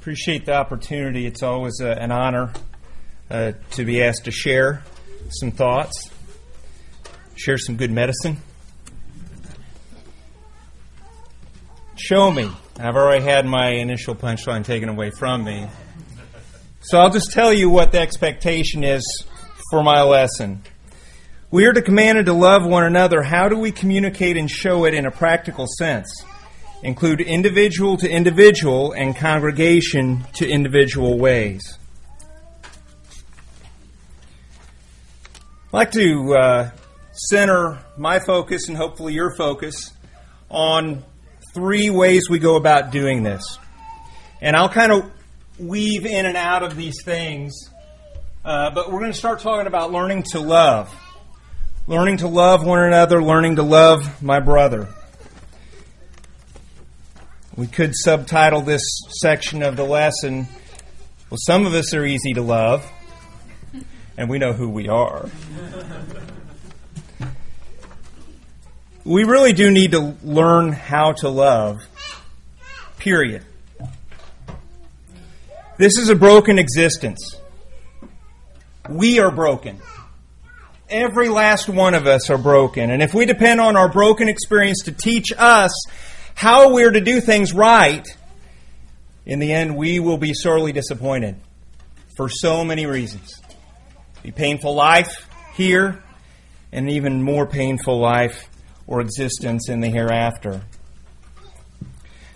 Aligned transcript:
Appreciate 0.00 0.46
the 0.46 0.54
opportunity. 0.54 1.26
It's 1.26 1.42
always 1.42 1.78
uh, 1.78 1.88
an 1.88 2.10
honor 2.10 2.54
uh, 3.30 3.52
to 3.72 3.84
be 3.84 4.02
asked 4.02 4.24
to 4.24 4.30
share 4.30 4.82
some 5.28 5.50
thoughts, 5.50 6.08
share 7.36 7.58
some 7.58 7.76
good 7.76 7.90
medicine. 7.90 8.38
Show 11.96 12.30
me. 12.30 12.50
I've 12.78 12.96
already 12.96 13.22
had 13.22 13.44
my 13.44 13.72
initial 13.72 14.14
punchline 14.14 14.64
taken 14.64 14.88
away 14.88 15.10
from 15.10 15.44
me. 15.44 15.68
So 16.80 16.98
I'll 16.98 17.10
just 17.10 17.32
tell 17.32 17.52
you 17.52 17.68
what 17.68 17.92
the 17.92 18.00
expectation 18.00 18.82
is 18.82 19.04
for 19.70 19.82
my 19.82 20.00
lesson. 20.00 20.62
We 21.50 21.66
are 21.66 21.74
to 21.74 21.82
commanded 21.82 22.24
to 22.24 22.32
love 22.32 22.64
one 22.64 22.84
another. 22.84 23.20
How 23.20 23.50
do 23.50 23.58
we 23.58 23.70
communicate 23.70 24.38
and 24.38 24.50
show 24.50 24.86
it 24.86 24.94
in 24.94 25.04
a 25.04 25.10
practical 25.10 25.66
sense? 25.78 26.10
Include 26.82 27.20
individual 27.20 27.96
to 27.98 28.08
individual 28.08 28.92
and 28.92 29.14
congregation 29.14 30.24
to 30.34 30.48
individual 30.48 31.18
ways. 31.18 31.78
I'd 35.66 35.72
like 35.72 35.90
to 35.92 36.34
uh, 36.34 36.70
center 37.12 37.78
my 37.96 38.18
focus 38.18 38.68
and 38.68 38.76
hopefully 38.76 39.12
your 39.12 39.34
focus 39.36 39.92
on 40.48 41.04
three 41.54 41.90
ways 41.90 42.28
we 42.30 42.38
go 42.38 42.56
about 42.56 42.90
doing 42.90 43.22
this. 43.22 43.58
And 44.40 44.56
I'll 44.56 44.70
kind 44.70 44.90
of 44.90 45.10
weave 45.58 46.06
in 46.06 46.24
and 46.26 46.36
out 46.36 46.62
of 46.62 46.76
these 46.76 47.02
things, 47.04 47.52
uh, 48.44 48.70
but 48.70 48.90
we're 48.90 49.00
going 49.00 49.12
to 49.12 49.18
start 49.18 49.40
talking 49.40 49.66
about 49.66 49.92
learning 49.92 50.22
to 50.32 50.40
love 50.40 50.92
learning 51.90 52.18
to 52.18 52.28
love 52.28 52.64
one 52.64 52.78
another, 52.78 53.20
learning 53.20 53.56
to 53.56 53.64
love 53.64 54.22
my 54.22 54.38
brother. 54.38 54.88
We 57.56 57.66
could 57.66 57.92
subtitle 57.94 58.60
this 58.60 58.82
section 59.08 59.62
of 59.62 59.76
the 59.76 59.84
lesson, 59.84 60.46
Well, 61.28 61.38
some 61.38 61.66
of 61.66 61.74
us 61.74 61.92
are 61.94 62.04
easy 62.04 62.32
to 62.34 62.42
love, 62.42 62.88
and 64.16 64.30
we 64.30 64.38
know 64.38 64.52
who 64.52 64.68
we 64.68 64.88
are. 64.88 65.28
We 69.04 69.24
really 69.24 69.52
do 69.52 69.70
need 69.70 69.92
to 69.92 70.16
learn 70.22 70.72
how 70.72 71.12
to 71.14 71.28
love, 71.28 71.78
period. 72.98 73.44
This 75.76 75.98
is 75.98 76.08
a 76.08 76.14
broken 76.14 76.58
existence. 76.58 77.36
We 78.88 79.18
are 79.18 79.30
broken. 79.30 79.80
Every 80.88 81.28
last 81.28 81.68
one 81.68 81.94
of 81.94 82.06
us 82.06 82.30
are 82.30 82.38
broken. 82.38 82.90
And 82.90 83.02
if 83.02 83.14
we 83.14 83.24
depend 83.26 83.60
on 83.60 83.76
our 83.76 83.88
broken 83.88 84.28
experience 84.28 84.82
to 84.84 84.92
teach 84.92 85.32
us 85.36 85.72
how 86.34 86.72
we're 86.72 86.90
to 86.90 87.00
do 87.00 87.20
things 87.20 87.52
right, 87.52 88.06
in 89.26 89.38
the 89.38 89.52
end, 89.52 89.76
we 89.76 90.00
will 90.00 90.18
be 90.18 90.34
sorely 90.34 90.72
disappointed 90.72 91.36
for 92.16 92.28
so 92.28 92.64
many 92.64 92.86
reasons. 92.86 93.40
Be 94.22 94.30
painful 94.30 94.74
life 94.74 95.28
here, 95.54 96.02
and 96.72 96.90
even 96.90 97.22
more 97.22 97.46
painful 97.46 97.98
life 97.98 98.48
or 98.86 99.00
existence 99.00 99.68
in 99.68 99.80
the 99.80 99.88
hereafter. 99.88 100.62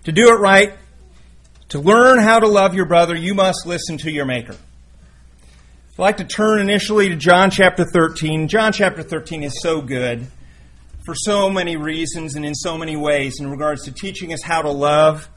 To 0.05 0.12
do 0.12 0.29
it 0.29 0.39
right, 0.39 0.75
to 1.70 1.81
learn 1.81 2.19
how 2.19 2.41
to 2.41 2.47
love 2.47 2.75
your 2.75 2.86
brother, 2.86 3.17
you 3.17 3.34
must 3.34 3.67
listen 3.67 3.98
to 3.98 4.11
your 4.11 4.25
Maker. 4.25 4.56
I'd 5.92 5.98
like 5.98 6.17
to 6.19 6.25
turn 6.25 6.61
initially 6.61 7.08
to 7.08 7.17
John 7.17 7.51
chapter 7.51 7.84
13. 7.84 8.48
John 8.48 8.73
chapter 8.73 9.03
13 9.03 9.45
is 9.45 9.61
so 9.62 9.81
good 9.81 10.27
for 11.05 11.15
so 11.15 11.51
many 11.51 11.77
reasons 11.77 12.35
and 12.35 12.45
in 12.45 12.55
so 12.55 12.79
many 12.79 12.97
ways 12.97 13.39
in 13.39 13.51
regards 13.51 13.85
to 13.85 13.93
teaching 13.93 14.33
us 14.33 14.43
how 14.43 14.63
to 14.63 14.71
love. 14.71 15.29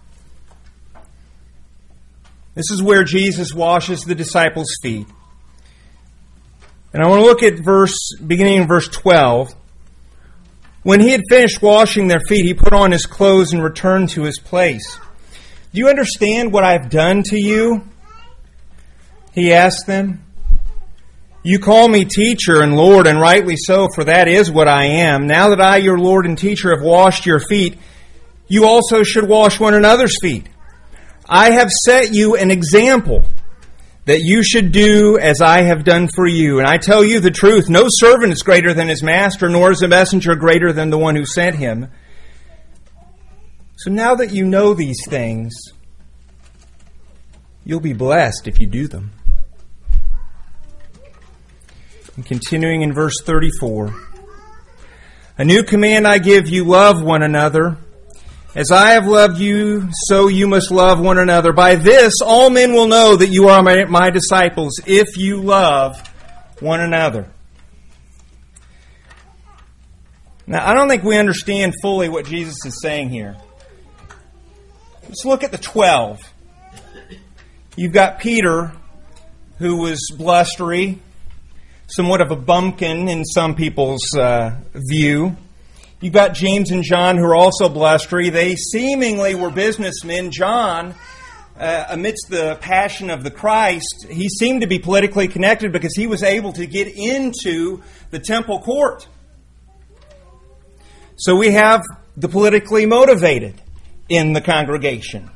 This 2.56 2.72
is 2.72 2.82
where 2.82 3.04
Jesus 3.04 3.54
washes 3.54 4.02
the 4.02 4.16
disciples' 4.16 4.76
feet. 4.82 5.08
And 6.94 7.04
I 7.04 7.08
want 7.08 7.22
to 7.22 7.26
look 7.26 7.44
at 7.44 7.60
verse 7.60 8.16
beginning 8.26 8.62
in 8.62 8.68
verse 8.68 8.88
12. 8.88 9.54
When 10.84 11.02
he 11.02 11.10
had 11.10 11.22
finished 11.30 11.62
washing 11.62 12.08
their 12.08 12.22
feet, 12.22 12.46
he 12.46 12.54
put 12.54 12.72
on 12.72 12.92
his 12.92 13.06
clothes 13.06 13.52
and 13.52 13.62
returned 13.62 14.10
to 14.12 14.24
his 14.24 14.40
place. 14.40 14.98
Do 15.74 15.80
you 15.80 15.90
understand 15.90 16.54
what 16.54 16.64
I've 16.64 16.90
done 16.90 17.24
to 17.24 17.38
you? 17.38 17.84
He 19.34 19.54
asked 19.54 19.86
them. 19.86 20.24
You 21.44 21.60
call 21.60 21.88
me 21.88 22.04
teacher 22.04 22.62
and 22.62 22.76
Lord, 22.76 23.08
and 23.08 23.22
rightly 23.22 23.56
so, 23.56 23.88
for 23.94 24.04
that 24.04 24.28
is 24.28 24.52
what 24.52 24.68
I 24.68 24.86
am. 24.86 25.28
Now 25.28 25.50
that 25.50 25.62
I, 25.62 25.78
your 25.78 25.98
Lord 25.98 26.26
and 26.26 26.38
teacher, 26.38 26.76
have 26.76 26.84
washed 26.84 27.26
your 27.26 27.40
feet, 27.40 27.78
you 28.48 28.66
also 28.66 29.04
should 29.04 29.28
wash 29.28 29.60
one 29.60 29.74
another's 29.74 30.18
feet. 30.22 30.48
I 31.30 31.52
have 31.52 31.70
set 31.70 32.14
you 32.14 32.36
an 32.36 32.52
example 32.52 33.26
that 34.06 34.22
you 34.22 34.42
should 34.42 34.72
do 34.72 35.20
as 35.20 35.42
I 35.42 35.64
have 35.64 35.84
done 35.84 36.08
for 36.08 36.26
you. 36.26 36.60
And 36.60 36.68
I 36.68 36.78
tell 36.78 37.04
you 37.04 37.20
the 37.20 37.30
truth 37.30 37.70
no 37.70 37.88
servant 37.88 38.32
is 38.32 38.42
greater 38.42 38.74
than 38.74 38.88
his 38.88 39.04
master, 39.04 39.50
nor 39.50 39.72
is 39.72 39.82
a 39.82 39.88
messenger 39.88 40.36
greater 40.36 40.72
than 40.72 40.90
the 40.90 40.98
one 40.98 41.16
who 41.16 41.26
sent 41.26 41.58
him. 41.58 41.90
So 43.76 43.92
now 43.92 44.16
that 44.16 44.32
you 44.32 44.46
know 44.46 44.74
these 44.74 44.98
things, 45.08 45.54
you'll 47.66 47.82
be 47.82 47.94
blessed 47.94 48.48
if 48.48 48.60
you 48.62 48.66
do 48.66 48.88
them. 48.88 49.12
And 52.18 52.26
continuing 52.26 52.82
in 52.82 52.94
verse 52.94 53.22
34 53.24 53.94
A 55.38 55.46
new 55.46 55.64
command 55.64 56.08
I 56.08 56.18
give 56.18 56.50
you 56.50 56.66
love 56.66 57.02
one 57.02 57.24
another. 57.24 57.78
As 58.56 58.72
I 58.72 58.92
have 58.92 59.06
loved 59.06 59.38
you, 59.38 59.88
so 60.08 60.28
you 60.28 60.48
must 60.48 60.72
love 60.72 61.00
one 61.00 61.20
another. 61.20 61.54
By 61.54 61.76
this, 61.76 62.16
all 62.26 62.50
men 62.50 62.74
will 62.74 62.88
know 62.88 63.16
that 63.16 63.28
you 63.28 63.50
are 63.50 63.62
my, 63.62 63.86
my 63.86 64.10
disciples, 64.10 64.82
if 64.88 65.16
you 65.16 65.44
love 65.44 66.02
one 66.60 66.82
another. 66.82 67.30
Now, 70.48 70.68
I 70.68 70.74
don't 70.74 70.90
think 70.90 71.04
we 71.04 71.18
understand 71.18 71.76
fully 71.84 72.10
what 72.10 72.26
Jesus 72.26 72.58
is 72.66 72.82
saying 72.82 73.10
here. 73.10 73.38
Let's 75.04 75.24
look 75.24 75.44
at 75.44 75.52
the 75.52 75.60
12. 75.60 76.20
You've 77.76 77.94
got 77.94 78.18
Peter, 78.18 78.72
who 79.60 79.78
was 79.78 80.00
blustery, 80.18 81.00
somewhat 81.88 82.22
of 82.22 82.32
a 82.32 82.36
bumpkin 82.36 83.08
in 83.08 83.24
some 83.24 83.56
people's 83.56 84.14
uh, 84.16 84.60
view. 84.74 85.36
You've 86.02 86.14
got 86.14 86.34
James 86.34 86.70
and 86.70 86.84
John, 86.84 87.18
who 87.18 87.24
are 87.24 87.36
also 87.36 87.70
blustery. 87.70 88.30
They 88.30 88.56
seemingly 88.56 89.36
were 89.36 89.50
businessmen. 89.50 90.32
John, 90.32 90.94
uh, 91.58 91.86
amidst 91.90 92.28
the 92.30 92.58
passion 92.62 93.10
of 93.10 93.24
the 93.24 93.32
Christ, 93.32 94.06
he 94.10 94.30
seemed 94.30 94.62
to 94.62 94.68
be 94.68 94.80
politically 94.80 95.28
connected 95.28 95.72
because 95.72 95.96
he 95.96 96.06
was 96.06 96.24
able 96.24 96.54
to 96.54 96.68
get 96.68 96.88
into 96.88 97.82
the 98.12 98.20
temple 98.20 98.60
court. 98.60 99.08
So 101.16 101.36
we 101.36 101.52
have 101.52 101.84
the 102.16 102.28
politically 102.28 102.86
motivated 102.86 103.60
in 104.10 104.34
the 104.34 104.42
congregation. 104.42 105.32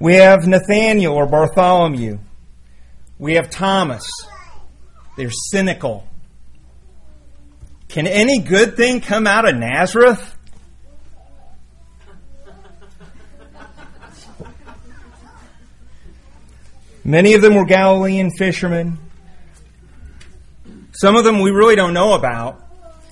We 0.00 0.14
have 0.14 0.46
Nathaniel 0.46 1.14
or 1.14 1.26
Bartholomew. 1.26 2.18
We 3.18 3.34
have 3.34 3.50
Thomas. 3.50 4.04
They're 5.16 5.30
cynical. 5.30 6.06
Can 7.88 8.06
any 8.06 8.38
good 8.38 8.76
thing 8.76 9.00
come 9.00 9.26
out 9.26 9.48
of 9.48 9.56
Nazareth? 9.56 10.36
Many 17.04 17.32
of 17.34 17.40
them 17.40 17.54
were 17.54 17.64
Galilean 17.64 18.30
fishermen. 18.30 18.98
Some 20.92 21.16
of 21.16 21.24
them 21.24 21.40
we 21.40 21.50
really 21.50 21.74
don't 21.74 21.94
know 21.94 22.12
about. 22.12 22.62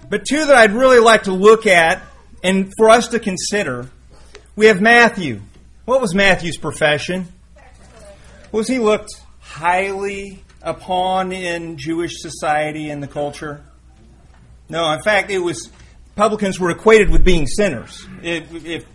But 0.09 0.27
two 0.27 0.45
that 0.45 0.55
I'd 0.55 0.73
really 0.73 1.01
like 1.01 1.25
to 1.25 1.33
look 1.33 1.67
at 1.67 2.03
and 2.45 2.73
for 2.77 2.91
us 2.91 3.09
to 3.09 3.19
consider. 3.19 3.89
We 4.55 4.67
have 4.67 4.81
Matthew. 4.81 5.41
What 5.87 6.01
was 6.01 6.15
Matthew's 6.15 6.59
profession? 6.59 7.27
Was 8.53 8.69
he 8.69 8.79
looked 8.79 9.11
highly 9.57 10.45
upon 10.63 11.33
in 11.33 11.79
Jewish 11.79 12.21
society 12.21 12.91
and 12.91 13.03
the 13.03 13.09
culture? 13.09 13.63
No, 14.69 14.93
in 14.93 15.01
fact, 15.03 15.31
it 15.31 15.39
was 15.39 15.71
publicans 16.15 16.61
were 16.61 16.71
equated 16.71 17.11
with 17.11 17.25
being 17.25 17.47
sinners. 17.47 18.07
It, 18.23 18.45
it, 18.53 18.87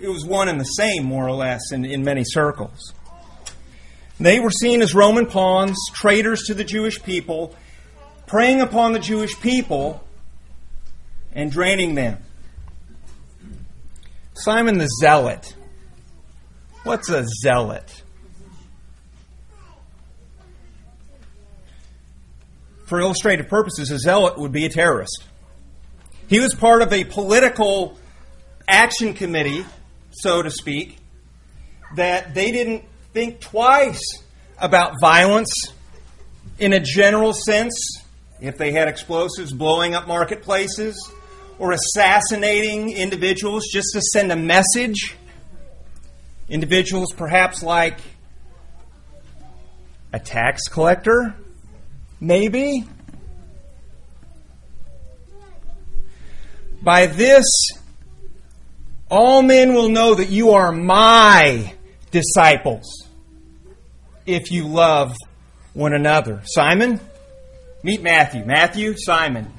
it 0.00 0.08
was 0.08 0.26
one 0.26 0.48
and 0.48 0.60
the 0.60 0.64
same, 0.64 1.04
more 1.04 1.26
or 1.26 1.32
less, 1.32 1.72
in, 1.72 1.84
in 1.84 2.04
many 2.04 2.22
circles. 2.24 2.92
They 4.20 4.40
were 4.40 4.50
seen 4.50 4.82
as 4.82 4.94
Roman 4.94 5.26
pawns, 5.26 5.76
traitors 5.94 6.44
to 6.48 6.54
the 6.54 6.64
Jewish 6.64 7.02
people, 7.02 7.56
preying 8.26 8.60
upon 8.60 8.92
the 8.92 8.98
Jewish 8.98 9.40
people 9.40 10.04
and 11.32 11.50
draining 11.50 11.94
them. 11.94 12.18
Simon 14.34 14.78
the 14.78 14.88
Zealot. 15.00 15.56
What's 16.84 17.08
a 17.08 17.24
zealot? 17.42 18.01
For 22.92 23.00
illustrative 23.00 23.48
purposes, 23.48 23.90
a 23.90 23.98
zealot 23.98 24.38
would 24.38 24.52
be 24.52 24.66
a 24.66 24.68
terrorist. 24.68 25.24
He 26.28 26.40
was 26.40 26.54
part 26.54 26.82
of 26.82 26.92
a 26.92 27.04
political 27.04 27.96
action 28.68 29.14
committee, 29.14 29.64
so 30.10 30.42
to 30.42 30.50
speak, 30.50 30.98
that 31.96 32.34
they 32.34 32.52
didn't 32.52 32.84
think 33.14 33.40
twice 33.40 34.02
about 34.58 35.00
violence 35.00 35.72
in 36.58 36.74
a 36.74 36.80
general 36.80 37.32
sense, 37.32 37.72
if 38.42 38.58
they 38.58 38.72
had 38.72 38.88
explosives 38.88 39.54
blowing 39.54 39.94
up 39.94 40.06
marketplaces 40.06 41.10
or 41.58 41.72
assassinating 41.72 42.90
individuals 42.90 43.68
just 43.72 43.88
to 43.94 44.02
send 44.02 44.30
a 44.30 44.36
message. 44.36 45.16
Individuals 46.46 47.14
perhaps 47.14 47.62
like 47.62 48.00
a 50.12 50.18
tax 50.18 50.68
collector, 50.68 51.34
maybe. 52.22 52.84
By 56.80 57.06
this, 57.06 57.44
all 59.10 59.42
men 59.42 59.74
will 59.74 59.88
know 59.88 60.14
that 60.14 60.30
you 60.30 60.50
are 60.52 60.72
my 60.72 61.74
disciples 62.10 63.08
if 64.24 64.50
you 64.50 64.66
love 64.66 65.16
one 65.74 65.92
another. 65.92 66.42
Simon, 66.44 67.00
meet 67.82 68.02
Matthew. 68.02 68.44
Matthew, 68.44 68.94
Simon. 68.96 69.52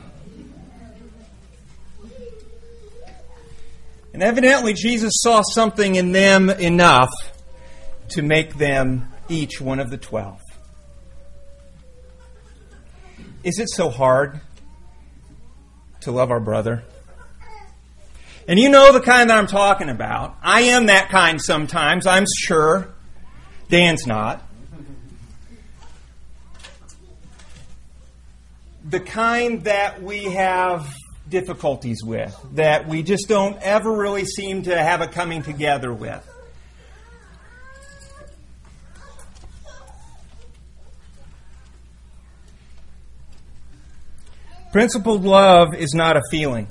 And 4.13 4.21
evidently, 4.21 4.73
Jesus 4.73 5.13
saw 5.17 5.41
something 5.41 5.95
in 5.95 6.11
them 6.11 6.49
enough 6.49 7.09
to 8.09 8.21
make 8.21 8.57
them 8.57 9.11
each 9.27 9.59
one 9.59 9.79
of 9.79 9.89
the 9.89 9.97
twelve. 9.97 10.42
Is 13.43 13.59
it 13.59 13.69
so 13.69 13.89
hard 13.89 14.39
to 16.01 16.11
love 16.11 16.31
our 16.31 16.39
brother? 16.39 16.83
And 18.47 18.57
you 18.59 18.69
know 18.69 18.91
the 18.93 19.01
kind 19.01 19.29
that 19.29 19.37
I'm 19.37 19.47
talking 19.47 19.89
about. 19.89 20.35
I 20.41 20.61
am 20.61 20.87
that 20.87 21.09
kind 21.09 21.41
sometimes, 21.41 22.07
I'm 22.07 22.25
sure. 22.37 22.89
Dan's 23.69 24.07
not. 24.07 24.41
The 28.85 28.99
kind 28.99 29.63
that 29.63 30.01
we 30.01 30.25
have 30.25 30.93
difficulties 31.27 32.03
with, 32.03 32.37
that 32.53 32.87
we 32.87 33.01
just 33.01 33.27
don't 33.27 33.57
ever 33.61 33.91
really 33.91 34.25
seem 34.25 34.63
to 34.63 34.77
have 34.77 35.01
a 35.01 35.07
coming 35.07 35.41
together 35.41 35.93
with. 35.93 36.29
Principled 44.73 45.23
love 45.23 45.75
is 45.75 45.93
not 45.93 46.17
a 46.17 46.21
feeling. 46.31 46.67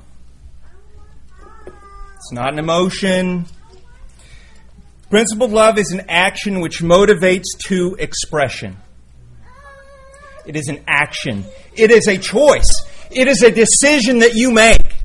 It's 2.17 2.33
not 2.33 2.53
an 2.53 2.59
emotion. 2.59 3.45
Principled 5.09 5.53
love 5.53 5.79
is 5.79 5.93
an 5.93 6.07
action 6.09 6.59
which 6.59 6.81
motivates 6.81 7.45
to 7.69 7.95
expression. 8.01 8.77
It 10.45 10.57
is 10.57 10.67
an 10.67 10.83
action. 10.89 11.45
It 11.75 11.93
is 11.93 12.09
a 12.09 12.19
choice. 12.19 12.73
It 13.13 13.29
is 13.29 13.45
a 13.45 13.53
decision 13.53 14.19
that 14.19 14.35
you 14.35 14.51
make 14.51 14.97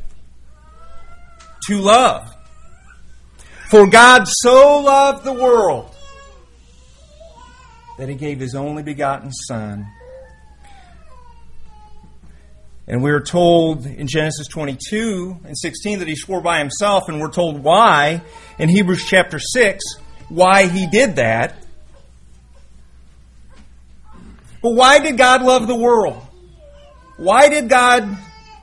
to 1.67 1.77
love. 1.77 2.35
For 3.69 3.85
God 3.85 4.23
so 4.27 4.79
loved 4.79 5.23
the 5.23 5.33
world 5.33 5.95
that 7.99 8.09
he 8.09 8.15
gave 8.15 8.39
his 8.39 8.55
only 8.55 8.81
begotten 8.81 9.31
Son 9.31 9.85
and 12.87 13.03
we're 13.03 13.21
told 13.21 13.85
in 13.85 14.07
Genesis 14.07 14.47
22 14.47 15.39
and 15.45 15.57
16 15.57 15.99
that 15.99 16.07
he 16.07 16.15
swore 16.15 16.41
by 16.41 16.59
himself, 16.59 17.09
and 17.09 17.19
we're 17.19 17.31
told 17.31 17.61
why 17.61 18.21
in 18.57 18.69
Hebrews 18.69 19.05
chapter 19.05 19.39
6 19.39 19.83
why 20.29 20.67
he 20.67 20.87
did 20.87 21.17
that. 21.17 21.55
But 24.61 24.71
why 24.71 24.99
did 24.99 25.17
God 25.17 25.43
love 25.43 25.67
the 25.67 25.75
world? 25.75 26.21
Why 27.17 27.49
did 27.49 27.69
God 27.69 28.17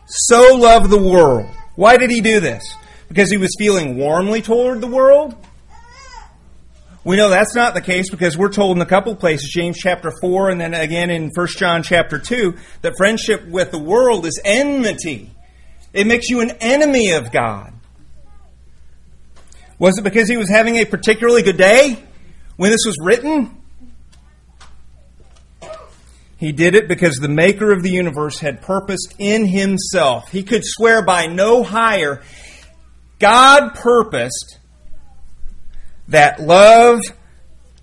so 0.06 0.56
love 0.56 0.90
the 0.90 0.98
world? 0.98 1.46
Why 1.76 1.96
did 1.96 2.10
he 2.10 2.20
do 2.20 2.40
this? 2.40 2.76
Because 3.08 3.30
he 3.30 3.36
was 3.36 3.54
feeling 3.58 3.96
warmly 3.96 4.42
toward 4.42 4.80
the 4.80 4.86
world? 4.86 5.34
We 7.04 7.16
know 7.16 7.28
that's 7.28 7.54
not 7.54 7.74
the 7.74 7.82
case 7.82 8.08
because 8.08 8.38
we're 8.38 8.52
told 8.52 8.78
in 8.78 8.82
a 8.82 8.86
couple 8.86 9.14
places, 9.14 9.50
James 9.54 9.76
chapter 9.76 10.10
4 10.22 10.50
and 10.50 10.60
then 10.60 10.72
again 10.72 11.10
in 11.10 11.30
1 11.34 11.46
John 11.48 11.82
chapter 11.82 12.18
2, 12.18 12.56
that 12.80 12.94
friendship 12.96 13.46
with 13.46 13.70
the 13.70 13.78
world 13.78 14.24
is 14.24 14.40
enmity. 14.42 15.30
It 15.92 16.06
makes 16.06 16.30
you 16.30 16.40
an 16.40 16.52
enemy 16.60 17.12
of 17.12 17.30
God. 17.30 17.74
Was 19.78 19.98
it 19.98 20.02
because 20.02 20.30
he 20.30 20.38
was 20.38 20.48
having 20.48 20.76
a 20.76 20.86
particularly 20.86 21.42
good 21.42 21.58
day 21.58 22.02
when 22.56 22.70
this 22.70 22.86
was 22.86 22.96
written? 23.02 23.54
He 26.38 26.52
did 26.52 26.74
it 26.74 26.88
because 26.88 27.16
the 27.16 27.28
maker 27.28 27.70
of 27.70 27.82
the 27.82 27.90
universe 27.90 28.38
had 28.38 28.62
purposed 28.62 29.14
in 29.18 29.44
himself. 29.46 30.30
He 30.30 30.42
could 30.42 30.62
swear 30.64 31.02
by 31.02 31.26
no 31.26 31.62
higher. 31.62 32.22
God 33.18 33.74
purposed 33.74 34.58
that 36.08 36.40
love 36.40 37.00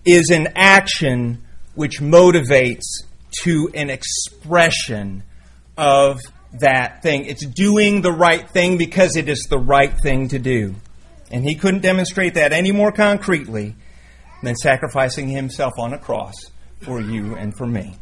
is 0.06 0.29
an 0.29 0.50
action 0.56 1.44
which 1.75 2.00
motivates 2.00 3.03
to 3.44 3.69
an 3.73 3.89
expression 3.89 5.23
of 5.77 6.19
that 6.59 7.01
thing. 7.01 7.25
It's 7.25 7.45
doing 7.45 8.01
the 8.01 8.12
right 8.12 8.50
thing 8.50 8.77
because 8.77 9.15
it 9.15 9.29
is 9.29 9.47
the 9.50 9.57
right 9.57 9.94
thing 10.03 10.27
to 10.29 10.39
do. 10.39 10.75
And 11.31 11.45
he 11.45 11.56
couldn't 11.56 11.81
demonstrate 11.81 12.33
that 12.33 12.51
any 12.51 12.71
more 12.71 12.91
concretely 12.91 13.75
than 14.44 14.56
sacrificing 14.56 15.29
himself 15.29 15.74
on 15.77 15.94
a 15.94 15.97
cross 15.97 16.33
for 16.81 17.00
you 17.00 17.35
and 17.35 17.56
for 17.56 17.65
me. 17.65 17.95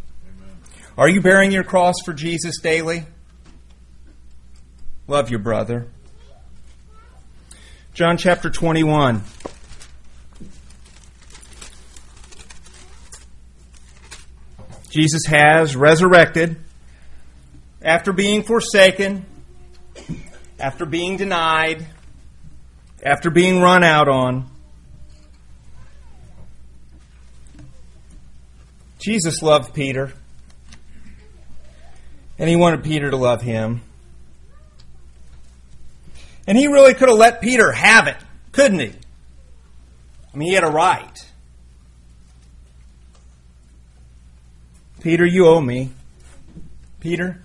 Are 0.97 1.07
you 1.07 1.21
bearing 1.21 1.51
your 1.51 1.63
cross 1.63 1.95
for 2.03 2.13
Jesus 2.13 2.59
daily? 2.59 3.05
Love 5.07 5.29
your 5.29 5.39
brother. 5.39 5.87
John 7.93 8.17
chapter 8.17 8.49
21. 8.49 9.23
Jesus 14.89 15.25
has 15.27 15.75
resurrected 15.75 16.57
after 17.81 18.11
being 18.11 18.43
forsaken, 18.43 19.25
after 20.59 20.85
being 20.85 21.17
denied, 21.17 21.85
after 23.03 23.29
being 23.29 23.61
run 23.61 23.83
out 23.83 24.07
on. 24.07 24.49
Jesus 28.99 29.41
loved 29.41 29.73
Peter, 29.73 30.11
and 32.37 32.49
he 32.49 32.55
wanted 32.55 32.83
Peter 32.83 33.11
to 33.11 33.17
love 33.17 33.41
him. 33.41 33.81
And 36.47 36.57
he 36.57 36.67
really 36.67 36.95
could 36.95 37.09
have 37.09 37.17
let 37.17 37.41
Peter 37.41 37.71
have 37.71 38.07
it, 38.07 38.17
couldn't 38.51 38.79
he? 38.79 38.91
I 40.33 40.37
mean, 40.37 40.49
he 40.49 40.55
had 40.55 40.63
a 40.63 40.71
right. 40.71 41.28
Peter, 44.99 45.25
you 45.25 45.47
owe 45.47 45.61
me. 45.61 45.91
Peter, 46.99 47.41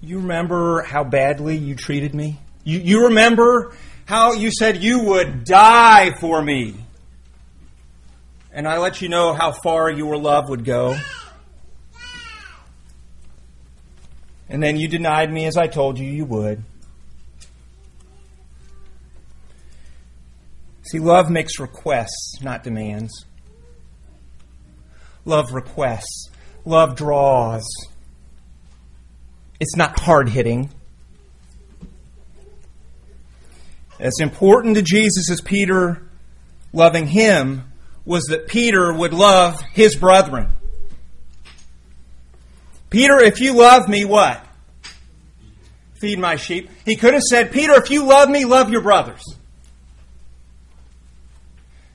you 0.00 0.20
remember 0.20 0.82
how 0.82 1.02
badly 1.02 1.56
you 1.56 1.74
treated 1.74 2.14
me? 2.14 2.38
You, 2.62 2.78
you 2.78 3.04
remember 3.06 3.74
how 4.06 4.32
you 4.32 4.50
said 4.52 4.82
you 4.82 5.02
would 5.04 5.44
die 5.44 6.12
for 6.20 6.40
me? 6.40 6.74
And 8.52 8.66
I 8.66 8.78
let 8.78 9.02
you 9.02 9.08
know 9.08 9.32
how 9.32 9.52
far 9.52 9.90
your 9.90 10.16
love 10.16 10.48
would 10.48 10.64
go. 10.64 10.96
And 14.48 14.62
then 14.62 14.76
you 14.76 14.88
denied 14.88 15.32
me 15.32 15.46
as 15.46 15.56
I 15.56 15.66
told 15.68 15.98
you 15.98 16.06
you 16.06 16.24
would. 16.24 16.64
See, 20.82 20.98
love 20.98 21.30
makes 21.30 21.60
requests, 21.60 22.40
not 22.42 22.64
demands. 22.64 23.26
Love 25.24 25.52
requests. 25.52 26.30
Love 26.64 26.96
draws. 26.96 27.64
It's 29.58 29.76
not 29.76 29.98
hard 29.98 30.28
hitting. 30.28 30.70
As 33.98 34.14
important 34.20 34.76
to 34.76 34.82
Jesus 34.82 35.30
as 35.30 35.40
Peter 35.40 36.02
loving 36.72 37.06
him 37.06 37.64
was 38.04 38.24
that 38.24 38.48
Peter 38.48 38.92
would 38.92 39.12
love 39.12 39.60
his 39.72 39.94
brethren. 39.96 40.48
Peter, 42.88 43.18
if 43.18 43.40
you 43.40 43.52
love 43.52 43.88
me, 43.88 44.04
what? 44.04 44.44
Feed 46.00 46.18
my 46.18 46.36
sheep. 46.36 46.70
He 46.84 46.96
could 46.96 47.12
have 47.12 47.22
said, 47.22 47.52
Peter, 47.52 47.74
if 47.74 47.90
you 47.90 48.04
love 48.04 48.30
me, 48.30 48.46
love 48.46 48.70
your 48.70 48.80
brothers. 48.80 49.22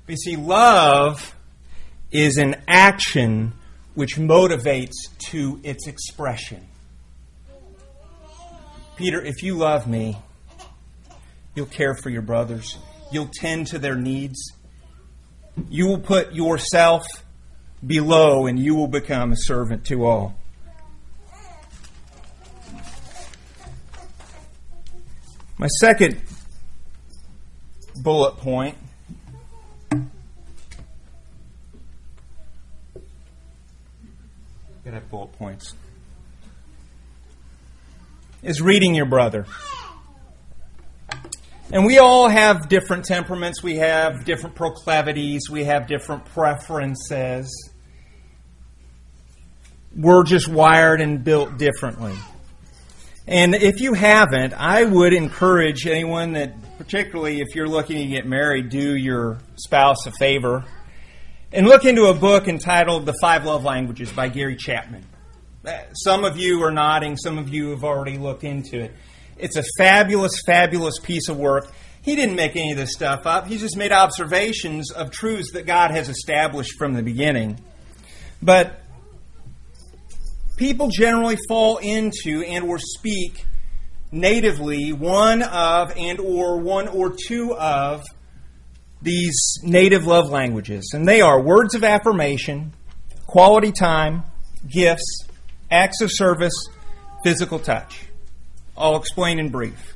But 0.05 0.11
you 0.11 0.17
see, 0.17 0.35
love 0.35 1.34
is 2.15 2.37
an 2.37 2.55
action 2.65 3.51
which 3.93 4.15
motivates 4.15 4.93
to 5.17 5.59
its 5.63 5.85
expression. 5.85 6.65
Peter, 8.95 9.21
if 9.21 9.43
you 9.43 9.57
love 9.57 9.85
me, 9.85 10.17
you'll 11.55 11.65
care 11.65 11.93
for 11.93 12.09
your 12.09 12.21
brothers, 12.21 12.77
you'll 13.11 13.29
tend 13.33 13.67
to 13.67 13.79
their 13.79 13.95
needs, 13.95 14.53
You 15.69 15.87
will 15.87 15.99
put 15.99 16.33
yourself 16.33 17.05
below 17.85 18.45
and 18.45 18.57
you 18.57 18.75
will 18.75 18.87
become 18.87 19.33
a 19.33 19.37
servant 19.37 19.85
to 19.87 20.05
all. 20.05 20.35
My 25.57 25.67
second 25.67 26.21
bullet 28.01 28.37
point 28.37 28.77
Have 34.85 35.09
bullet 35.09 35.31
points. 35.33 35.73
Is 38.43 38.61
reading 38.61 38.93
your 38.93 39.07
brother. 39.07 39.47
And 41.71 41.87
we 41.87 41.97
all 41.97 42.29
have 42.29 42.69
different 42.69 43.03
temperaments, 43.05 43.63
we 43.63 43.77
have 43.77 44.25
different 44.25 44.55
proclivities, 44.55 45.49
we 45.49 45.63
have 45.63 45.87
different 45.87 46.25
preferences. 46.25 47.71
We're 49.95 50.23
just 50.23 50.47
wired 50.47 51.01
and 51.01 51.23
built 51.23 51.57
differently. 51.57 52.13
And 53.27 53.55
if 53.55 53.81
you 53.81 53.95
haven't, 53.95 54.53
I 54.53 54.83
would 54.83 55.13
encourage 55.13 55.87
anyone 55.87 56.33
that, 56.33 56.77
particularly 56.77 57.41
if 57.41 57.55
you're 57.55 57.67
looking 57.67 57.97
to 57.97 58.05
get 58.05 58.27
married, 58.27 58.69
do 58.69 58.95
your 58.95 59.39
spouse 59.55 60.05
a 60.05 60.11
favor 60.11 60.63
and 61.55 61.65
look 61.65 61.85
into 61.85 62.07
a 62.07 62.13
book 62.13 62.49
entitled 62.49 63.05
The 63.05 63.15
Five 63.21 63.45
Love 63.45 63.63
Languages 63.63 64.11
by 64.11 64.27
Gary 64.27 64.57
Chapman. 64.57 65.05
Uh, 65.65 65.83
some 65.93 66.25
of 66.25 66.37
you 66.37 66.61
are 66.61 66.69
nodding, 66.71 67.15
some 67.15 67.37
of 67.37 67.47
you 67.47 67.69
have 67.69 67.85
already 67.85 68.17
looked 68.17 68.43
into 68.43 68.81
it. 68.81 68.93
It's 69.37 69.55
a 69.55 69.63
fabulous, 69.77 70.41
fabulous 70.45 70.99
piece 70.99 71.29
of 71.29 71.37
work. 71.37 71.71
He 72.01 72.17
didn't 72.17 72.35
make 72.35 72.57
any 72.57 72.71
of 72.71 72.77
this 72.77 72.91
stuff 72.91 73.25
up. 73.25 73.47
He 73.47 73.57
just 73.57 73.77
made 73.77 73.93
observations 73.93 74.91
of 74.91 75.11
truths 75.11 75.53
that 75.53 75.65
God 75.65 75.91
has 75.91 76.09
established 76.09 76.73
from 76.77 76.91
the 76.91 77.01
beginning. 77.01 77.57
But 78.41 78.81
people 80.57 80.89
generally 80.89 81.37
fall 81.47 81.77
into 81.77 82.43
and 82.45 82.65
or 82.65 82.79
speak 82.79 83.45
natively 84.11 84.91
one 84.91 85.41
of 85.41 85.93
and 85.95 86.19
or 86.19 86.59
one 86.59 86.89
or 86.89 87.15
two 87.27 87.55
of 87.55 88.03
these 89.01 89.59
native 89.63 90.05
love 90.05 90.29
languages. 90.29 90.91
And 90.93 91.07
they 91.07 91.21
are 91.21 91.41
words 91.41 91.75
of 91.75 91.83
affirmation 91.83 92.73
quality 93.27 93.71
time 93.71 94.23
gifts 94.67 95.25
acts 95.69 96.01
of 96.01 96.09
service 96.11 96.53
physical 97.23 97.59
touch. 97.59 98.05
I'll 98.77 98.97
explain 98.97 99.39
in 99.39 99.49
brief. 99.49 99.95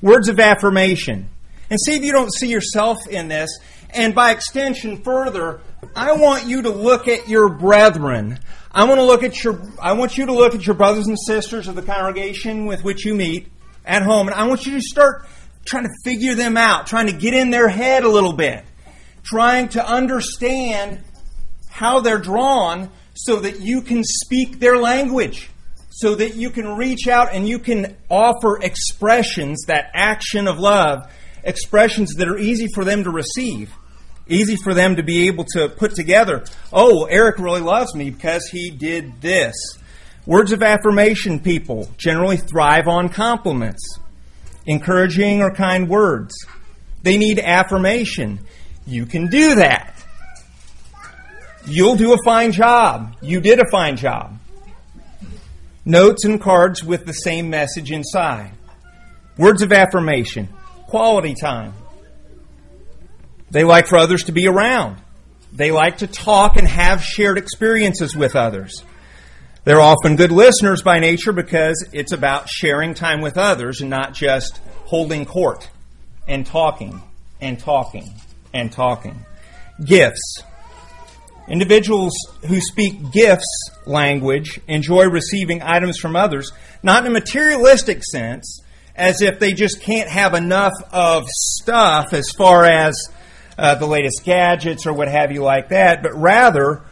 Words 0.00 0.28
of 0.28 0.38
affirmation. 0.38 1.28
And 1.70 1.78
see 1.80 1.96
if 1.96 2.02
you 2.02 2.12
don't 2.12 2.32
see 2.32 2.48
yourself 2.48 2.98
in 3.08 3.28
this. 3.28 3.58
And 3.90 4.14
by 4.14 4.30
extension 4.30 5.02
further 5.02 5.60
i 5.94 6.12
want 6.12 6.46
you 6.46 6.62
to 6.62 6.70
look 6.70 7.08
at 7.08 7.28
your 7.28 7.48
brethren. 7.48 8.38
I 8.72 8.84
want 8.84 8.98
to 8.98 9.04
look 9.04 9.22
at 9.22 9.42
your 9.44 9.60
I 9.80 9.92
want 9.92 10.18
you 10.18 10.26
to 10.26 10.32
look 10.32 10.54
at 10.54 10.66
your 10.66 10.74
brothers 10.74 11.06
and 11.06 11.18
sisters 11.18 11.68
of 11.68 11.74
the 11.74 11.82
congregation 11.82 12.66
with 12.66 12.84
which 12.84 13.04
you 13.04 13.14
meet 13.14 13.48
at 13.84 14.02
home. 14.02 14.28
And 14.28 14.36
I 14.36 14.46
want 14.46 14.66
you 14.66 14.72
to 14.72 14.80
start 14.80 15.26
trying 15.68 15.84
to 15.84 15.94
figure 16.04 16.34
them 16.34 16.56
out, 16.56 16.86
trying 16.86 17.06
to 17.06 17.12
get 17.12 17.34
in 17.34 17.50
their 17.50 17.68
head 17.68 18.04
a 18.04 18.08
little 18.08 18.32
bit, 18.32 18.64
trying 19.22 19.68
to 19.68 19.86
understand 19.86 21.02
how 21.68 22.00
they're 22.00 22.18
drawn 22.18 22.90
so 23.14 23.36
that 23.36 23.60
you 23.60 23.82
can 23.82 24.02
speak 24.02 24.58
their 24.58 24.78
language, 24.78 25.50
so 25.90 26.14
that 26.14 26.34
you 26.34 26.50
can 26.50 26.76
reach 26.76 27.06
out 27.06 27.32
and 27.32 27.48
you 27.48 27.58
can 27.58 27.96
offer 28.10 28.58
expressions, 28.62 29.66
that 29.66 29.90
action 29.94 30.48
of 30.48 30.58
love, 30.58 31.12
expressions 31.44 32.14
that 32.14 32.28
are 32.28 32.38
easy 32.38 32.66
for 32.74 32.84
them 32.84 33.04
to 33.04 33.10
receive 33.10 33.72
easy 34.28 34.56
for 34.56 34.74
them 34.74 34.96
to 34.96 35.02
be 35.02 35.26
able 35.26 35.44
to 35.44 35.68
put 35.68 35.94
together. 35.94 36.44
Oh, 36.72 37.04
Eric 37.04 37.38
really 37.38 37.60
loves 37.60 37.94
me 37.94 38.10
because 38.10 38.46
he 38.50 38.70
did 38.70 39.20
this. 39.20 39.54
Words 40.26 40.52
of 40.52 40.62
affirmation 40.62 41.40
people 41.40 41.88
generally 41.96 42.36
thrive 42.36 42.86
on 42.86 43.08
compliments, 43.08 43.98
encouraging 44.68 45.40
or 45.42 45.50
kind 45.50 45.88
words. 45.88 46.34
They 47.02 47.16
need 47.16 47.40
affirmation. 47.40 48.38
You 48.86 49.06
can 49.06 49.28
do 49.28 49.56
that. 49.56 49.94
You'll 51.66 51.96
do 51.96 52.12
a 52.12 52.18
fine 52.24 52.52
job. 52.52 53.16
You 53.20 53.40
did 53.40 53.58
a 53.60 53.68
fine 53.70 53.96
job. 53.96 54.38
Notes 55.84 56.24
and 56.24 56.40
cards 56.40 56.84
with 56.84 57.06
the 57.06 57.12
same 57.12 57.50
message 57.50 57.90
inside. 57.90 58.52
Words 59.38 59.62
of 59.62 59.72
affirmation. 59.72 60.48
Quality 60.86 61.34
time. 61.34 61.72
They 63.50 63.64
like 63.64 63.86
for 63.86 63.96
others 63.96 64.24
to 64.24 64.32
be 64.32 64.46
around. 64.46 65.00
They 65.52 65.70
like 65.70 65.98
to 65.98 66.06
talk 66.06 66.56
and 66.56 66.68
have 66.68 67.02
shared 67.02 67.38
experiences 67.38 68.14
with 68.14 68.36
others. 68.36 68.84
They're 69.68 69.82
often 69.82 70.16
good 70.16 70.32
listeners 70.32 70.80
by 70.80 70.98
nature 70.98 71.34
because 71.34 71.86
it's 71.92 72.12
about 72.12 72.48
sharing 72.48 72.94
time 72.94 73.20
with 73.20 73.36
others 73.36 73.82
and 73.82 73.90
not 73.90 74.14
just 74.14 74.62
holding 74.86 75.26
court 75.26 75.68
and 76.26 76.46
talking 76.46 77.02
and 77.38 77.60
talking 77.60 78.14
and 78.54 78.72
talking. 78.72 79.26
Gifts. 79.84 80.42
Individuals 81.48 82.14
who 82.46 82.62
speak 82.62 83.12
gifts 83.12 83.70
language 83.84 84.58
enjoy 84.68 85.04
receiving 85.04 85.60
items 85.60 85.98
from 85.98 86.16
others, 86.16 86.50
not 86.82 87.04
in 87.04 87.10
a 87.10 87.12
materialistic 87.12 88.02
sense, 88.04 88.62
as 88.96 89.20
if 89.20 89.38
they 89.38 89.52
just 89.52 89.82
can't 89.82 90.08
have 90.08 90.32
enough 90.32 90.72
of 90.92 91.28
stuff 91.28 92.14
as 92.14 92.30
far 92.30 92.64
as 92.64 92.98
uh, 93.58 93.74
the 93.74 93.86
latest 93.86 94.24
gadgets 94.24 94.86
or 94.86 94.94
what 94.94 95.08
have 95.08 95.30
you 95.30 95.42
like 95.42 95.68
that, 95.68 96.02
but 96.02 96.14
rather 96.14 96.84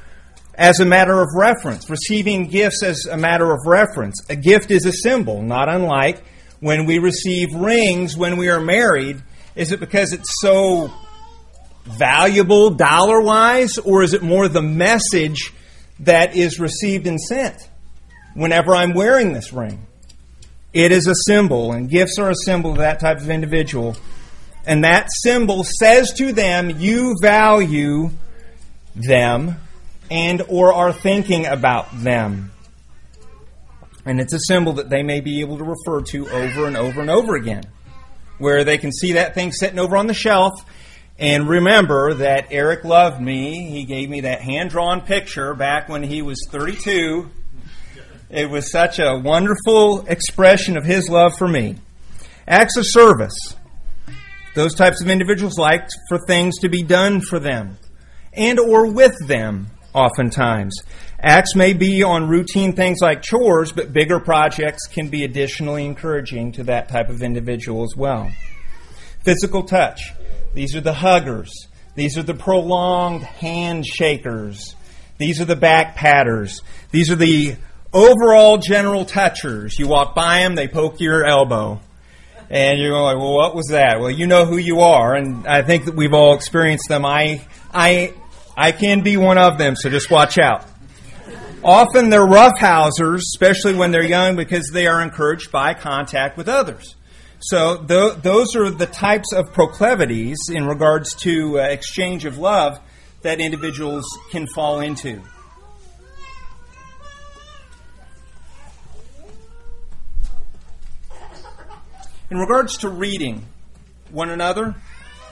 as 0.57 0.81
a 0.81 0.85
matter 0.85 1.21
of 1.21 1.29
reference, 1.37 1.89
receiving 1.89 2.49
gifts 2.49 2.83
as 2.83 3.07
a 3.07 3.17
matter 3.17 3.53
of 3.53 3.61
reference. 3.67 4.25
A 4.29 4.37
gift 4.37 4.71
is 4.71 4.87
a 4.87 4.93
symbol, 4.93 5.43
not 5.43 5.69
unlike 5.69 6.23
when 6.61 6.87
we 6.87 6.99
receive 6.99 7.55
rings 7.55 8.17
when 8.17 8.37
we 8.37 8.49
are 8.49 8.61
married. 8.61 9.23
Is 9.55 9.73
it 9.73 9.81
because 9.81 10.13
it's 10.13 10.41
so 10.41 10.91
valuable 11.85 12.71
dollar 12.71 13.21
wise, 13.21 13.79
or 13.79 14.03
is 14.03 14.15
it 14.15 14.23
more 14.23 14.49
the 14.49 14.63
message 14.63 15.53
that 16.01 16.35
is 16.35 16.59
received 16.59 17.07
and 17.07 17.21
sent 17.21 17.57
whenever 18.35 18.75
I'm 18.75 18.95
wearing 18.95 19.33
this 19.33 19.53
ring? 19.53 19.87
It 20.73 20.91
is 20.91 21.07
a 21.07 21.15
symbol, 21.27 21.73
and 21.73 21.89
gifts 21.89 22.19
are 22.19 22.31
a 22.31 22.35
symbol 22.35 22.73
of 22.73 22.79
that 22.79 23.01
type 23.01 23.19
of 23.19 23.31
individual 23.31 23.97
and 24.67 24.83
that 24.83 25.09
symbol 25.23 25.65
says 25.65 26.13
to 26.15 26.33
them 26.33 26.71
you 26.81 27.15
value 27.23 28.11
them 28.97 29.57
and 30.11 30.43
or 30.49 30.73
are 30.73 30.93
thinking 30.93 31.47
about 31.47 31.87
them 32.03 32.53
and 34.05 34.21
it's 34.21 34.33
a 34.33 34.39
symbol 34.47 34.75
that 34.75 34.89
they 34.89 35.03
may 35.03 35.21
be 35.21 35.41
able 35.41 35.59
to 35.59 35.65
refer 35.65 36.01
to 36.01 36.29
over 36.29 36.67
and 36.67 36.77
over 36.77 37.01
and 37.01 37.11
over 37.11 37.35
again 37.35 37.65
where 38.39 38.65
they 38.65 38.79
can 38.79 38.93
see 38.93 39.13
that 39.13 39.35
thing 39.35 39.51
sitting 39.53 39.79
over 39.79 39.97
on 39.97 40.07
the 40.07 40.15
shelf 40.15 40.53
and 41.19 41.49
remember 41.49 42.15
that 42.15 42.49
Eric 42.51 42.85
loved 42.85 43.21
me. 43.21 43.71
He 43.71 43.85
gave 43.85 44.11
me 44.11 44.23
that 44.23 44.43
hand 44.43 44.71
drawn 44.71 45.01
picture 45.01 45.55
back 45.55 45.89
when 45.89 46.03
he 46.03 46.21
was 46.21 46.47
32. 46.51 47.31
It 48.29 48.51
was 48.51 48.71
such 48.71 48.99
a 48.99 49.19
wonderful 49.19 50.05
expression 50.07 50.77
of 50.77 50.85
his 50.85 51.09
love 51.09 51.33
for 51.39 51.49
me. 51.49 51.77
Acts 52.47 52.77
of 52.77 52.85
service. 52.87 53.57
Those 54.55 54.75
types 54.75 55.01
of 55.03 55.09
individuals 55.09 55.59
like 55.59 55.89
for 56.09 56.19
things 56.27 56.59
to 56.59 56.69
be 56.69 56.83
done 56.83 57.21
for 57.21 57.39
them 57.39 57.79
and 58.35 58.59
or 58.59 58.93
with 58.93 59.17
them 59.27 59.69
oftentimes. 59.97 60.77
Acts 61.19 61.55
may 61.55 61.73
be 61.73 62.03
on 62.03 62.29
routine 62.29 62.75
things 62.75 62.99
like 63.01 63.23
chores, 63.23 63.73
but 63.73 63.93
bigger 63.93 64.21
projects 64.21 64.87
can 64.87 65.09
be 65.09 65.25
additionally 65.25 65.85
encouraging 65.85 66.53
to 66.53 66.65
that 66.65 66.89
type 66.89 67.09
of 67.09 67.23
individual 67.23 67.83
as 67.83 67.97
well. 67.97 68.31
Physical 69.25 69.63
touch. 69.63 70.13
These 70.55 70.77
are 70.77 70.81
the 70.81 70.93
huggers. 70.93 71.51
These 71.95 72.19
are 72.19 72.23
the 72.23 72.35
prolonged 72.35 73.23
handshakers. 73.23 74.75
These 75.19 75.41
are 75.41 75.47
the 75.47 75.57
back 75.57 75.97
patters. 75.97 76.61
These 76.91 77.11
are 77.11 77.17
the 77.17 77.57
overall 77.93 78.59
general 78.59 79.07
touchers. 79.07 79.79
You 79.79 79.89
walk 79.89 80.15
by 80.15 80.41
them, 80.41 80.55
they 80.55 80.69
poke 80.69 81.01
your 81.01 81.25
elbow 81.25 81.81
and 82.51 82.79
you're 82.79 82.99
like, 83.01 83.17
well, 83.17 83.35
what 83.35 83.55
was 83.55 83.69
that? 83.71 84.01
Well, 84.01 84.11
you 84.11 84.27
know 84.27 84.45
who 84.45 84.57
you 84.57 84.81
are, 84.81 85.15
and 85.15 85.47
I 85.47 85.63
think 85.63 85.87
that 85.87 85.97
we've 85.97 86.13
all 86.13 86.35
experienced 86.35 86.89
them. 86.89 87.05
I, 87.05 87.47
I, 87.73 88.15
I 88.57 88.73
can 88.73 89.03
be 89.03 89.17
one 89.17 89.37
of 89.37 89.59
them, 89.59 89.77
so 89.77 89.91
just 89.91 90.11
watch 90.11 90.39
out. 90.39 90.65
Often 91.63 92.11
they're 92.11 92.27
roughhousers, 92.27 93.19
especially 93.19 93.75
when 93.75 93.91
they're 93.91 94.05
young, 94.05 94.37
because 94.37 94.71
they 94.73 94.87
are 94.87 95.03
encouraged 95.03 95.53
by 95.53 95.75
contact 95.75 96.37
with 96.37 96.49
others. 96.49 96.95
So 97.41 97.85
th- 97.85 98.23
those 98.23 98.57
are 98.57 98.71
the 98.71 98.87
types 98.87 99.33
of 99.33 99.53
proclivities 99.53 100.39
in 100.49 100.67
regards 100.67 101.15
to 101.17 101.61
uh, 101.61 101.65
exchange 101.65 102.25
of 102.25 102.39
love 102.39 102.81
that 103.23 103.41
individuals 103.41 104.05
can 104.31 104.47
fall 104.47 104.81
into. 104.81 105.21
In 112.31 112.39
regards 112.39 112.79
to 112.79 112.89
reading 112.89 113.45
one 114.11 114.31
another, 114.31 114.75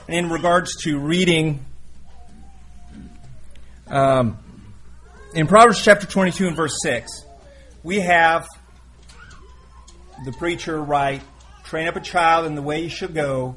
and 0.07 0.17
in 0.17 0.29
regards 0.29 0.75
to 0.83 0.99
reading 0.99 1.65
Um, 3.87 4.39
in 5.35 5.45
Proverbs 5.45 5.83
chapter 5.83 6.07
22 6.07 6.47
and 6.47 6.55
verse 6.55 6.75
6, 6.81 7.23
we 7.83 7.99
have 7.99 8.47
the 10.25 10.31
preacher 10.31 10.81
write, 10.81 11.21
Train 11.65 11.87
up 11.87 11.95
a 11.95 12.01
child 12.01 12.45
in 12.47 12.55
the 12.55 12.61
way 12.61 12.81
he 12.81 12.89
should 12.89 13.13
go, 13.13 13.55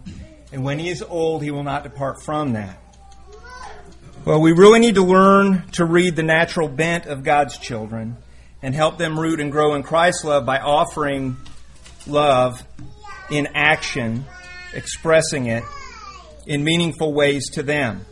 and 0.52 0.64
when 0.64 0.78
he 0.78 0.90
is 0.90 1.02
old, 1.02 1.42
he 1.42 1.50
will 1.50 1.62
not 1.62 1.82
depart 1.82 2.22
from 2.22 2.52
that. 2.54 2.78
Well, 4.24 4.40
we 4.40 4.52
really 4.52 4.80
need 4.80 4.96
to 4.96 5.04
learn 5.04 5.66
to 5.72 5.84
read 5.84 6.14
the 6.16 6.22
natural 6.22 6.68
bent 6.68 7.06
of 7.06 7.22
God's 7.22 7.56
children 7.56 8.16
and 8.60 8.74
help 8.74 8.98
them 8.98 9.18
root 9.18 9.40
and 9.40 9.50
grow 9.50 9.74
in 9.74 9.82
Christ's 9.82 10.24
love 10.24 10.44
by 10.44 10.58
offering 10.58 11.36
love 12.06 12.62
in 13.30 13.48
action, 13.54 14.26
expressing 14.74 15.46
it 15.46 15.64
in 16.46 16.64
meaningful 16.64 17.14
ways 17.14 17.48
to 17.52 17.62
them. 17.62 18.04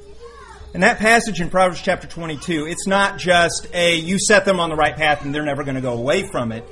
And 0.76 0.82
that 0.82 0.98
passage 0.98 1.40
in 1.40 1.48
Proverbs 1.48 1.80
chapter 1.80 2.06
22, 2.06 2.66
it's 2.66 2.86
not 2.86 3.16
just 3.16 3.66
a 3.72 3.96
you 3.96 4.18
set 4.18 4.44
them 4.44 4.60
on 4.60 4.68
the 4.68 4.76
right 4.76 4.94
path 4.94 5.24
and 5.24 5.34
they're 5.34 5.42
never 5.42 5.64
going 5.64 5.76
to 5.76 5.80
go 5.80 5.94
away 5.94 6.28
from 6.28 6.52
it. 6.52 6.68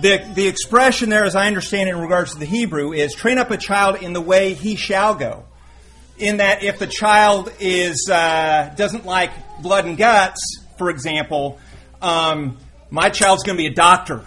The, 0.00 0.26
the 0.34 0.46
expression 0.46 1.10
there, 1.10 1.24
as 1.24 1.36
I 1.36 1.46
understand 1.46 1.90
it 1.90 1.92
in 1.92 2.00
regards 2.00 2.32
to 2.32 2.38
the 2.38 2.46
Hebrew, 2.46 2.94
is 2.94 3.12
train 3.12 3.36
up 3.36 3.50
a 3.50 3.58
child 3.58 4.02
in 4.02 4.14
the 4.14 4.20
way 4.22 4.54
he 4.54 4.76
shall 4.76 5.14
go. 5.14 5.44
In 6.16 6.38
that 6.38 6.62
if 6.62 6.78
the 6.78 6.86
child 6.86 7.52
is 7.60 8.08
uh, 8.10 8.72
doesn't 8.78 9.04
like 9.04 9.32
blood 9.60 9.84
and 9.84 9.98
guts, 9.98 10.40
for 10.78 10.88
example, 10.88 11.60
um, 12.00 12.56
my 12.88 13.10
child's 13.10 13.42
going 13.42 13.58
to 13.58 13.62
be 13.62 13.68
a 13.68 13.74
doctor. 13.74 14.24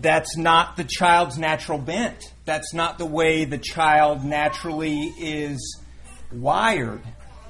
That's 0.00 0.36
not 0.36 0.76
the 0.76 0.84
child's 0.84 1.36
natural 1.36 1.78
bent. 1.78 2.32
That's 2.44 2.72
not 2.72 2.96
the 2.98 3.06
way 3.06 3.44
the 3.44 3.58
child 3.58 4.24
naturally 4.24 5.00
is 5.18 5.80
wired. 6.32 7.02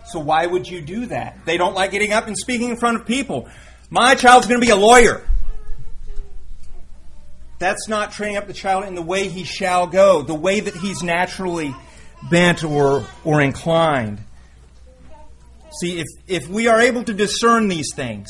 So 0.06 0.18
why 0.20 0.46
would 0.46 0.68
you 0.68 0.80
do 0.80 1.06
that? 1.06 1.44
They 1.44 1.56
don't 1.56 1.75
like 1.75 1.90
getting 1.90 2.12
up 2.12 2.26
and 2.26 2.37
speaking 2.37 2.70
in 2.70 2.76
front 2.76 3.00
of 3.00 3.06
people. 3.06 3.49
My 3.90 4.14
child's 4.14 4.46
going 4.46 4.61
to 4.61 4.64
be 4.64 4.70
a 4.70 4.76
lawyer. 4.76 5.23
That's 7.58 7.88
not 7.88 8.12
training 8.12 8.37
up 8.37 8.46
the 8.46 8.52
child 8.52 8.84
in 8.84 8.94
the 8.94 9.02
way 9.02 9.28
he 9.28 9.44
shall 9.44 9.87
go, 9.87 10.23
the 10.23 10.34
way 10.34 10.61
that 10.61 10.75
he's 10.75 11.02
naturally 11.02 11.75
bent 12.30 12.64
or, 12.64 13.06
or 13.25 13.40
inclined. 13.40 14.18
See, 15.80 16.00
if, 16.00 16.06
if 16.26 16.49
we 16.49 16.68
are 16.68 16.80
able 16.80 17.04
to 17.04 17.14
discern 17.14 17.68
these 17.68 17.94
things, 17.94 18.28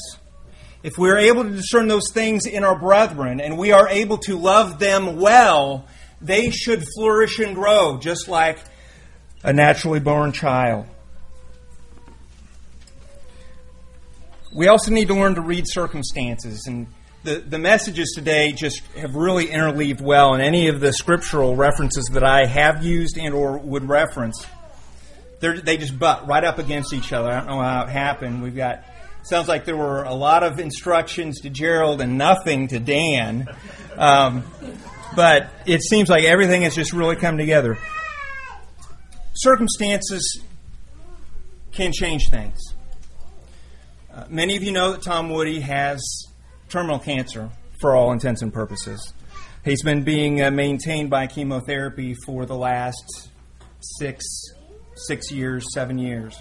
if 0.82 0.98
we 0.98 1.10
are 1.10 1.18
able 1.18 1.44
to 1.44 1.50
discern 1.50 1.88
those 1.88 2.10
things 2.12 2.46
in 2.46 2.62
our 2.62 2.78
brethren, 2.78 3.40
and 3.40 3.58
we 3.58 3.72
are 3.72 3.88
able 3.88 4.18
to 4.18 4.36
love 4.36 4.78
them 4.78 5.16
well, 5.16 5.86
they 6.20 6.50
should 6.50 6.84
flourish 6.94 7.38
and 7.38 7.54
grow 7.54 7.98
just 7.98 8.28
like 8.28 8.58
a 9.42 9.52
naturally 9.52 10.00
born 10.00 10.32
child. 10.32 10.86
We 14.54 14.68
also 14.68 14.90
need 14.92 15.08
to 15.08 15.14
learn 15.14 15.34
to 15.34 15.40
read 15.40 15.64
circumstances 15.66 16.66
and 16.66 16.86
the, 17.24 17.36
the 17.38 17.58
messages 17.58 18.12
today 18.14 18.52
just 18.52 18.82
have 18.98 19.14
really 19.14 19.46
interleaved 19.46 20.02
well 20.02 20.34
in 20.34 20.42
any 20.42 20.68
of 20.68 20.80
the 20.80 20.92
scriptural 20.92 21.56
references 21.56 22.04
that 22.12 22.22
I 22.22 22.44
have 22.44 22.84
used 22.84 23.16
and 23.18 23.34
or 23.34 23.56
would 23.58 23.88
reference. 23.88 24.46
they 25.40 25.78
just 25.78 25.98
butt 25.98 26.28
right 26.28 26.44
up 26.44 26.58
against 26.58 26.92
each 26.92 27.12
other. 27.12 27.30
I 27.30 27.38
don't 27.38 27.46
know 27.46 27.62
how 27.62 27.84
it 27.84 27.88
happened. 27.88 28.42
We've 28.42 28.54
got 28.54 28.84
sounds 29.22 29.48
like 29.48 29.64
there 29.64 29.76
were 29.76 30.02
a 30.02 30.12
lot 30.12 30.42
of 30.42 30.58
instructions 30.58 31.40
to 31.40 31.50
Gerald 31.50 32.02
and 32.02 32.18
nothing 32.18 32.68
to 32.68 32.78
Dan. 32.78 33.48
Um, 33.96 34.44
but 35.16 35.48
it 35.64 35.82
seems 35.82 36.10
like 36.10 36.24
everything 36.24 36.62
has 36.62 36.74
just 36.74 36.92
really 36.92 37.16
come 37.16 37.38
together. 37.38 37.78
Circumstances 39.32 40.42
can 41.72 41.90
change 41.90 42.28
things. 42.28 42.73
Uh, 44.14 44.24
many 44.28 44.54
of 44.54 44.62
you 44.62 44.70
know 44.70 44.92
that 44.92 45.02
Tom 45.02 45.28
Woody 45.28 45.58
has 45.58 46.00
terminal 46.68 47.00
cancer 47.00 47.50
for 47.80 47.96
all 47.96 48.12
intents 48.12 48.42
and 48.42 48.52
purposes. 48.52 49.12
He's 49.64 49.82
been 49.82 50.04
being 50.04 50.40
uh, 50.40 50.52
maintained 50.52 51.10
by 51.10 51.26
chemotherapy 51.26 52.14
for 52.24 52.46
the 52.46 52.54
last 52.54 53.30
six, 53.80 54.24
six 54.94 55.32
years, 55.32 55.64
seven 55.74 55.98
years. 55.98 56.40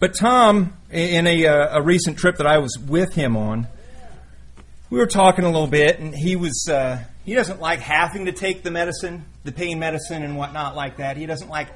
But 0.00 0.14
Tom, 0.18 0.76
in 0.90 1.28
a, 1.28 1.46
uh, 1.46 1.78
a 1.78 1.82
recent 1.82 2.18
trip 2.18 2.38
that 2.38 2.46
I 2.48 2.58
was 2.58 2.76
with 2.76 3.14
him 3.14 3.36
on, 3.36 3.68
we 4.90 4.98
were 4.98 5.06
talking 5.06 5.44
a 5.44 5.50
little 5.52 5.68
bit, 5.68 6.00
and 6.00 6.12
he 6.12 6.34
was 6.34 6.66
uh, 6.68 6.98
he 7.24 7.34
doesn't 7.34 7.60
like 7.60 7.78
having 7.78 8.24
to 8.24 8.32
take 8.32 8.64
the 8.64 8.72
medicine, 8.72 9.24
the 9.44 9.52
pain 9.52 9.78
medicine, 9.78 10.24
and 10.24 10.36
whatnot 10.36 10.74
like 10.74 10.96
that. 10.96 11.16
He 11.16 11.26
doesn't 11.26 11.48
like 11.48 11.68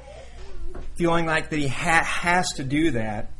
feeling 0.97 1.25
like 1.25 1.49
that 1.51 1.59
he 1.59 1.69
ha- 1.69 2.03
has 2.03 2.45
to 2.57 2.65
do 2.65 2.91
that. 2.91 3.31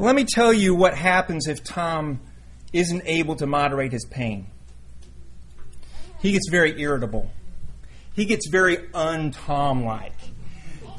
Let 0.00 0.16
me 0.16 0.24
tell 0.24 0.50
you 0.50 0.74
what 0.74 0.96
happens 0.96 1.46
if 1.46 1.62
Tom 1.62 2.20
isn't 2.72 3.02
able 3.04 3.36
to 3.36 3.46
moderate 3.46 3.92
his 3.92 4.06
pain. 4.06 4.46
He 6.20 6.32
gets 6.32 6.48
very 6.50 6.80
irritable. 6.80 7.30
He 8.14 8.24
gets 8.24 8.48
very 8.48 8.78
un-Tom 8.94 9.84
like. 9.84 10.14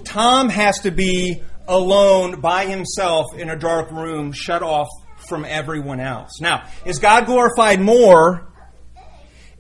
Tom 0.04 0.50
has 0.50 0.82
to 0.82 0.92
be 0.92 1.42
alone 1.68 2.42
by 2.42 2.68
himself 2.68 3.36
in 3.36 3.50
a 3.50 3.58
dark 3.58 3.90
room, 3.90 4.34
shut 4.34 4.62
off 4.62 4.88
from 5.28 5.46
everyone 5.46 6.00
else. 6.00 6.40
Now, 6.40 6.68
is 6.86 7.00
God 7.00 7.26
glorified 7.26 7.82
more 7.82 8.48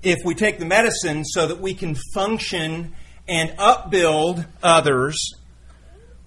if 0.03 0.19
we 0.23 0.35
take 0.35 0.59
the 0.59 0.65
medicine 0.65 1.25
so 1.25 1.47
that 1.47 1.59
we 1.59 1.73
can 1.73 1.95
function 2.13 2.93
and 3.27 3.55
upbuild 3.57 4.45
others, 4.61 5.17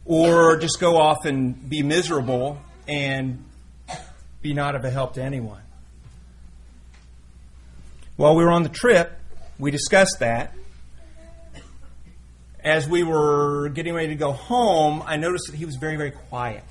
or 0.04 0.56
just 0.56 0.80
go 0.80 0.96
off 0.96 1.26
and 1.26 1.70
be 1.70 1.84
miserable 1.84 2.58
and 2.86 3.44
be 4.42 4.52
not 4.54 4.74
of 4.74 4.84
a 4.84 4.90
help 4.90 5.14
to 5.14 5.22
anyone. 5.22 5.62
While 8.16 8.36
we 8.36 8.44
were 8.44 8.50
on 8.50 8.62
the 8.62 8.68
trip, 8.68 9.12
we 9.58 9.70
discussed 9.70 10.18
that. 10.20 10.54
As 12.60 12.88
we 12.88 13.02
were 13.02 13.68
getting 13.70 13.94
ready 13.94 14.08
to 14.08 14.14
go 14.14 14.32
home, 14.32 15.02
I 15.04 15.16
noticed 15.16 15.50
that 15.50 15.56
he 15.56 15.64
was 15.64 15.76
very, 15.76 15.96
very 15.96 16.12
quiet. 16.12 16.64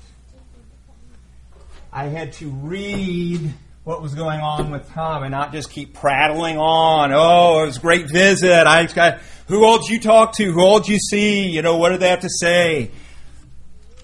I 1.92 2.06
had 2.06 2.32
to 2.34 2.48
read 2.48 3.54
what 3.84 4.02
was 4.02 4.14
going 4.14 4.40
on 4.40 4.70
with 4.70 4.90
Tom 4.90 5.22
and 5.22 5.30
not 5.30 5.52
just 5.52 5.70
keep 5.70 5.94
prattling 5.94 6.58
on. 6.58 7.12
Oh, 7.12 7.62
it 7.62 7.66
was 7.66 7.76
a 7.76 7.80
great 7.80 8.10
visit. 8.10 8.66
I 8.66 8.86
got 8.86 9.20
who 9.46 9.64
all 9.64 9.78
did 9.78 9.88
you 9.88 10.00
talk 10.00 10.34
to? 10.36 10.50
Who 10.50 10.60
all 10.60 10.80
did 10.80 10.88
you 10.88 10.98
see? 10.98 11.48
You 11.48 11.62
know, 11.62 11.76
what 11.76 11.90
did 11.90 12.00
they 12.00 12.08
have 12.08 12.20
to 12.20 12.30
say? 12.30 12.90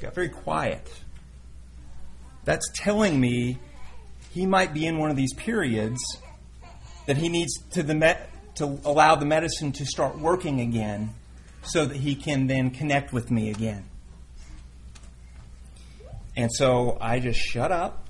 Got 0.00 0.14
very 0.14 0.28
quiet. 0.28 0.86
That's 2.44 2.68
telling 2.74 3.20
me 3.20 3.58
he 4.30 4.46
might 4.46 4.72
be 4.72 4.86
in 4.86 4.98
one 4.98 5.10
of 5.10 5.16
these 5.16 5.34
periods 5.34 6.00
that 7.06 7.16
he 7.16 7.28
needs 7.28 7.52
to, 7.72 7.82
the 7.82 7.94
me- 7.94 8.14
to 8.56 8.78
allow 8.84 9.16
the 9.16 9.26
medicine 9.26 9.72
to 9.72 9.86
start 9.86 10.18
working 10.18 10.60
again 10.60 11.14
so 11.62 11.84
that 11.84 11.96
he 11.96 12.14
can 12.14 12.46
then 12.46 12.70
connect 12.70 13.12
with 13.12 13.30
me 13.30 13.50
again. 13.50 13.84
And 16.36 16.50
so 16.52 16.96
I 17.00 17.18
just 17.18 17.38
shut 17.38 17.72
up 17.72 18.08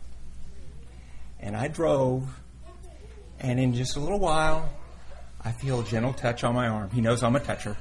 and 1.40 1.57
I 1.57 1.69
drove, 1.69 2.29
and 3.40 3.59
in 3.59 3.75
just 3.75 3.97
a 3.97 4.01
little 4.01 4.19
while, 4.19 4.71
I 5.43 5.53
feel 5.53 5.81
a 5.81 5.85
gentle 5.85 6.12
touch 6.12 6.45
on 6.45 6.55
my 6.55 6.69
arm. 6.69 6.90
He 6.90 7.01
knows 7.01 7.23
I'm 7.23 7.35
a 7.35 7.40
toucher. 7.40 7.77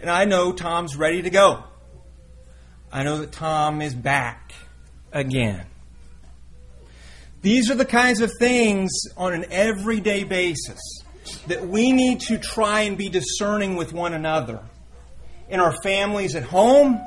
And 0.00 0.08
I 0.08 0.24
know 0.24 0.52
Tom's 0.52 0.96
ready 0.96 1.22
to 1.22 1.30
go. 1.30 1.64
I 2.92 3.04
know 3.04 3.18
that 3.18 3.30
Tom 3.30 3.82
is 3.82 3.94
back 3.94 4.52
again. 5.12 5.64
These 7.40 7.70
are 7.70 7.76
the 7.76 7.84
kinds 7.84 8.20
of 8.20 8.32
things 8.38 8.90
on 9.16 9.32
an 9.32 9.44
everyday 9.50 10.24
basis 10.24 10.80
that 11.46 11.68
we 11.68 11.92
need 11.92 12.20
to 12.20 12.36
try 12.38 12.80
and 12.82 12.98
be 12.98 13.08
discerning 13.08 13.76
with 13.76 13.92
one 13.92 14.12
another. 14.12 14.60
In 15.48 15.60
our 15.60 15.74
families 15.82 16.34
at 16.34 16.42
home, 16.42 17.00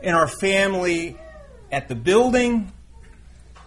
in 0.00 0.14
our 0.14 0.28
family 0.28 1.16
at 1.72 1.88
the 1.88 1.96
building, 1.96 2.72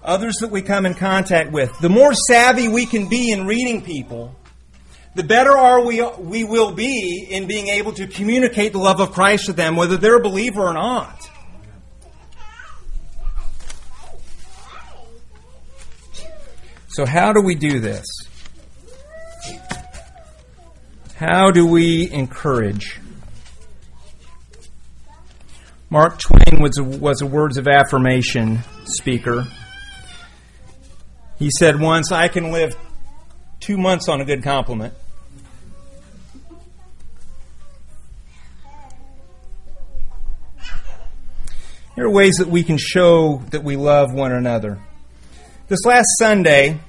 others 0.01 0.35
that 0.37 0.51
we 0.51 0.61
come 0.61 0.85
in 0.85 0.93
contact 0.93 1.51
with. 1.51 1.77
The 1.79 1.89
more 1.89 2.13
savvy 2.13 2.69
we 2.69 2.85
can 2.85 3.09
be 3.09 3.31
in 3.31 3.45
reading 3.45 3.81
people, 3.81 4.33
the 5.15 5.23
better 5.23 5.51
are 5.51 5.85
we, 5.85 6.01
we 6.01 6.45
will 6.45 6.71
be 6.71 7.27
in 7.29 7.47
being 7.47 7.67
able 7.67 7.91
to 7.93 8.07
communicate 8.07 8.71
the 8.71 8.79
love 8.79 9.01
of 9.01 9.11
Christ 9.11 9.47
to 9.47 9.53
them, 9.53 9.75
whether 9.75 9.97
they're 9.97 10.17
a 10.17 10.23
believer 10.23 10.61
or 10.61 10.73
not. 10.73 11.29
So, 16.91 17.05
how 17.05 17.33
do 17.33 17.41
we 17.41 17.53
do 17.53 17.79
this? 17.79 18.05
How 21.15 21.51
do 21.51 21.67
we 21.67 22.09
encourage? 22.09 22.99
Mark 25.91 26.19
Twain 26.19 26.61
was 26.61 26.77
a, 26.79 26.83
was 26.83 27.21
a 27.21 27.27
words 27.27 27.57
of 27.57 27.67
affirmation 27.67 28.59
speaker. 28.85 29.45
He 31.37 31.51
said 31.51 31.79
once, 31.79 32.11
I 32.11 32.27
can 32.27 32.51
live 32.51 32.75
two 33.59 33.77
months 33.77 34.09
on 34.09 34.19
a 34.19 34.25
good 34.25 34.43
compliment. 34.43 34.93
Here 41.95 42.05
are 42.05 42.09
ways 42.09 42.35
that 42.39 42.47
we 42.47 42.63
can 42.63 42.77
show 42.77 43.43
that 43.51 43.63
we 43.63 43.75
love 43.75 44.11
one 44.11 44.31
another. 44.31 44.81
This 45.69 45.85
last 45.85 46.07
Sunday, 46.17 46.79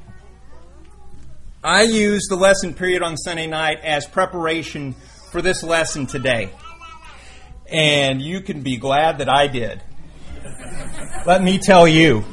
I 1.63 1.83
used 1.83 2.31
the 2.31 2.37
lesson 2.37 2.73
period 2.73 3.03
on 3.03 3.15
Sunday 3.19 3.47
night 3.47 3.81
as 3.85 4.07
preparation 4.07 4.95
for 5.31 5.43
this 5.43 5.63
lesson 5.63 6.07
today. 6.07 6.51
And 7.71 8.23
you 8.23 8.41
can 8.41 8.63
be 8.63 8.79
glad 8.79 9.19
that 9.19 9.29
I 9.29 9.49
did. 9.49 9.83
Let 11.27 11.43
me 11.43 11.59
tell 11.59 11.87
you. 11.87 12.25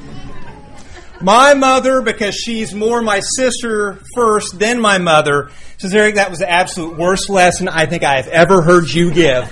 My 1.19 1.53
mother, 1.53 2.01
because 2.01 2.35
she's 2.35 2.73
more 2.73 3.01
my 3.01 3.19
sister 3.19 3.99
first 4.15 4.57
than 4.57 4.79
my 4.79 4.99
mother, 4.99 5.51
says, 5.77 5.93
Eric, 5.93 6.15
that 6.15 6.29
was 6.29 6.39
the 6.39 6.49
absolute 6.49 6.97
worst 6.97 7.29
lesson 7.29 7.67
I 7.67 7.87
think 7.87 8.05
I 8.05 8.15
have 8.15 8.29
ever 8.29 8.61
heard 8.61 8.89
you 8.89 9.11
give. 9.11 9.43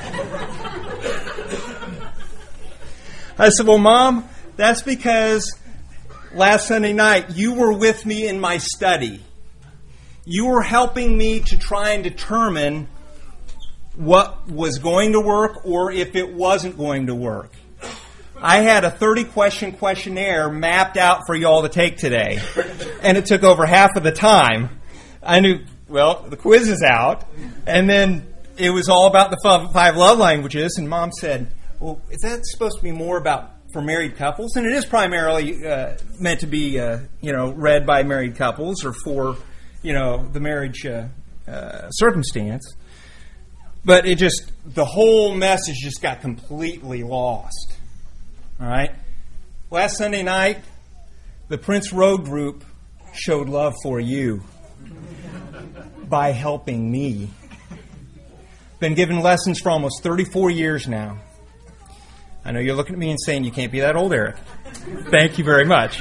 I 3.38 3.50
said, 3.50 3.68
Well, 3.68 3.80
Mom, 3.80 4.30
that's 4.56 4.82
because 4.82 5.52
last 6.36 6.68
Sunday 6.68 6.92
night 6.92 7.32
you 7.32 7.54
were 7.54 7.74
with 7.74 8.06
me 8.06 8.28
in 8.28 8.40
my 8.40 8.58
study. 8.58 9.22
You 10.26 10.48
were 10.48 10.62
helping 10.62 11.18
me 11.18 11.40
to 11.40 11.58
try 11.58 11.92
and 11.92 12.04
determine 12.04 12.88
what 13.96 14.50
was 14.50 14.80
going 14.80 15.14
to 15.14 15.22
work 15.22 15.66
or 15.66 15.92
if 15.92 16.16
it 16.16 16.34
wasn't 16.34 16.78
going 16.78 17.08
to 17.08 17.16
work. 17.16 17.52
I 18.38 18.58
had 18.58 18.84
a 18.84 18.92
30 18.92 19.24
question 19.26 19.72
questionnaire 19.72 20.50
mapped 20.50 20.98
out 20.98 21.22
for 21.26 21.36
y'all 21.36 21.62
to 21.62 21.70
take 21.70 21.98
today, 21.98 22.40
and 23.02 23.18
it 23.18 23.26
took 23.28 23.44
over 23.44 23.66
half 23.66 23.96
of 23.96 24.04
the 24.04 24.12
time. 24.12 24.82
I 25.24 25.40
knew, 25.40 25.60
well, 25.88 26.26
the 26.28 26.36
quiz 26.36 26.68
is 26.68 26.84
out, 26.84 27.24
and 27.66 27.90
then 27.90 28.28
it 28.58 28.72
was 28.72 28.90
all 28.90 29.08
about 29.08 29.32
the 29.32 29.70
five 29.74 29.96
love 29.96 30.18
languages, 30.18 30.76
and 30.78 30.90
mom 30.90 31.12
said, 31.14 31.48
well, 31.80 32.02
is 32.12 32.20
that 32.22 32.46
supposed 32.46 32.78
to 32.78 32.84
be 32.84 32.92
more 32.92 33.18
about 33.18 33.55
for 33.76 33.82
married 33.82 34.16
couples? 34.16 34.56
And 34.56 34.66
it 34.66 34.72
is 34.72 34.86
primarily 34.86 35.68
uh, 35.68 35.98
meant 36.18 36.40
to 36.40 36.48
be, 36.48 36.80
uh, 36.80 37.00
you 37.20 37.34
know, 37.34 37.52
read 37.52 37.86
by 37.86 38.04
married 38.04 38.38
couples 38.38 38.86
or 38.86 38.94
for, 39.04 39.36
you 39.84 39.92
know, 39.94 40.26
the 40.32 40.40
marriage 40.40 40.86
uh, 40.86 41.08
uh 41.46 41.90
circumstance. 41.90 42.74
But 43.84 44.08
it 44.08 44.18
just, 44.18 44.50
the 44.66 44.86
whole 44.86 45.36
message 45.36 45.76
just 45.84 46.02
got 46.02 46.22
completely 46.22 47.04
lost. 47.04 47.76
All 48.62 48.68
right? 48.68 48.92
Last 49.70 49.98
Sunday 49.98 50.24
night, 50.24 50.60
the 51.50 51.58
Prince 51.58 51.92
Road 51.92 52.24
Group 52.24 52.64
showed 53.14 53.50
love 53.50 53.74
for 53.84 54.00
you 54.00 54.42
by 56.08 56.32
helping 56.32 56.90
me. 56.90 57.30
Been 58.80 58.94
given 58.94 59.20
lessons 59.20 59.60
for 59.60 59.70
almost 59.70 60.02
34 60.02 60.50
years 60.50 60.88
now. 60.88 61.20
I 62.46 62.52
know 62.52 62.60
you're 62.60 62.76
looking 62.76 62.94
at 62.94 63.00
me 63.00 63.10
and 63.10 63.20
saying 63.20 63.44
you 63.44 63.52
can't 63.52 63.72
be 63.72 63.80
that 63.80 63.96
old, 63.96 64.14
Eric. 64.14 64.36
Thank 65.10 65.40
you 65.40 65.44
very 65.44 65.66
much. 65.66 66.00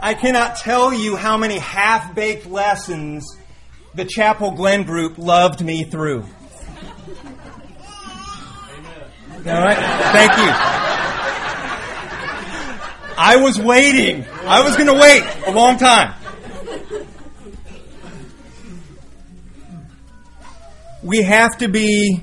I 0.00 0.14
cannot 0.18 0.56
tell 0.56 0.90
you 0.90 1.16
how 1.16 1.36
many 1.36 1.58
half 1.58 2.14
baked 2.14 2.46
lessons 2.46 3.26
the 3.94 4.06
Chapel 4.06 4.52
Glen 4.52 4.84
group 4.84 5.18
loved 5.18 5.62
me 5.62 5.84
through. 5.84 6.24
Amen. 9.34 9.54
All 9.54 9.62
right? 9.62 9.76
Thank 10.12 10.32
you. 10.38 10.48
I 13.18 13.36
was 13.36 13.60
waiting. 13.60 14.24
I 14.46 14.62
was 14.62 14.76
going 14.76 14.88
to 14.88 14.94
wait 14.94 15.22
a 15.46 15.52
long 15.52 15.76
time. 15.76 16.14
We 21.02 21.22
have 21.22 21.58
to 21.58 21.68
be 21.68 22.22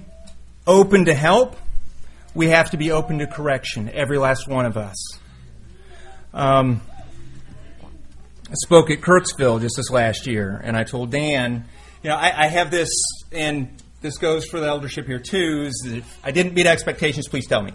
open 0.66 1.06
to 1.06 1.14
help. 1.14 1.56
We 2.36 2.50
have 2.50 2.72
to 2.72 2.78
be 2.78 2.92
open 2.92 3.20
to 3.20 3.28
correction, 3.28 3.90
every 3.90 4.18
last 4.18 4.48
one 4.48 4.66
of 4.66 4.78
us. 4.78 5.20
Um, 6.34 6.82
I 8.50 8.54
spoke 8.64 8.90
at 8.90 9.02
Kirksville 9.02 9.62
just 9.62 9.78
this 9.78 9.90
last 9.90 10.28
year, 10.28 10.60
and 10.64 10.76
I 10.78 10.84
told 10.84 11.12
Dan, 11.12 11.66
you 12.04 12.10
know, 12.10 12.16
I, 12.16 12.46
I 12.46 12.48
have 12.48 12.72
this, 12.72 12.90
and 13.32 13.70
this 14.02 14.18
goes 14.18 14.46
for 14.46 14.60
the 14.60 14.68
eldership 14.68 15.06
here 15.06 15.20
too, 15.20 15.66
is 15.68 15.82
that 15.86 15.98
if 15.98 16.20
I 16.24 16.32
didn't 16.32 16.54
meet 16.54 16.66
expectations, 16.66 17.28
please 17.28 17.48
tell 17.48 17.62
me. 17.62 17.74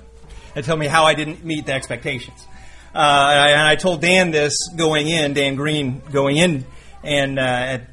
And 0.56 0.64
tell 0.64 0.76
me 0.76 0.86
how 0.86 1.04
I 1.04 1.14
didn't 1.14 1.44
meet 1.44 1.66
the 1.66 1.72
expectations. 1.72 2.46
Uh, 2.94 2.98
and 2.98 3.60
I 3.60 3.74
told 3.74 4.00
Dan 4.00 4.30
this 4.30 4.56
going 4.76 5.08
in, 5.08 5.34
Dan 5.34 5.56
Green 5.56 6.00
going 6.12 6.36
in, 6.36 6.64
and 7.02 7.38
uh, 7.38 7.42
at, 7.42 7.90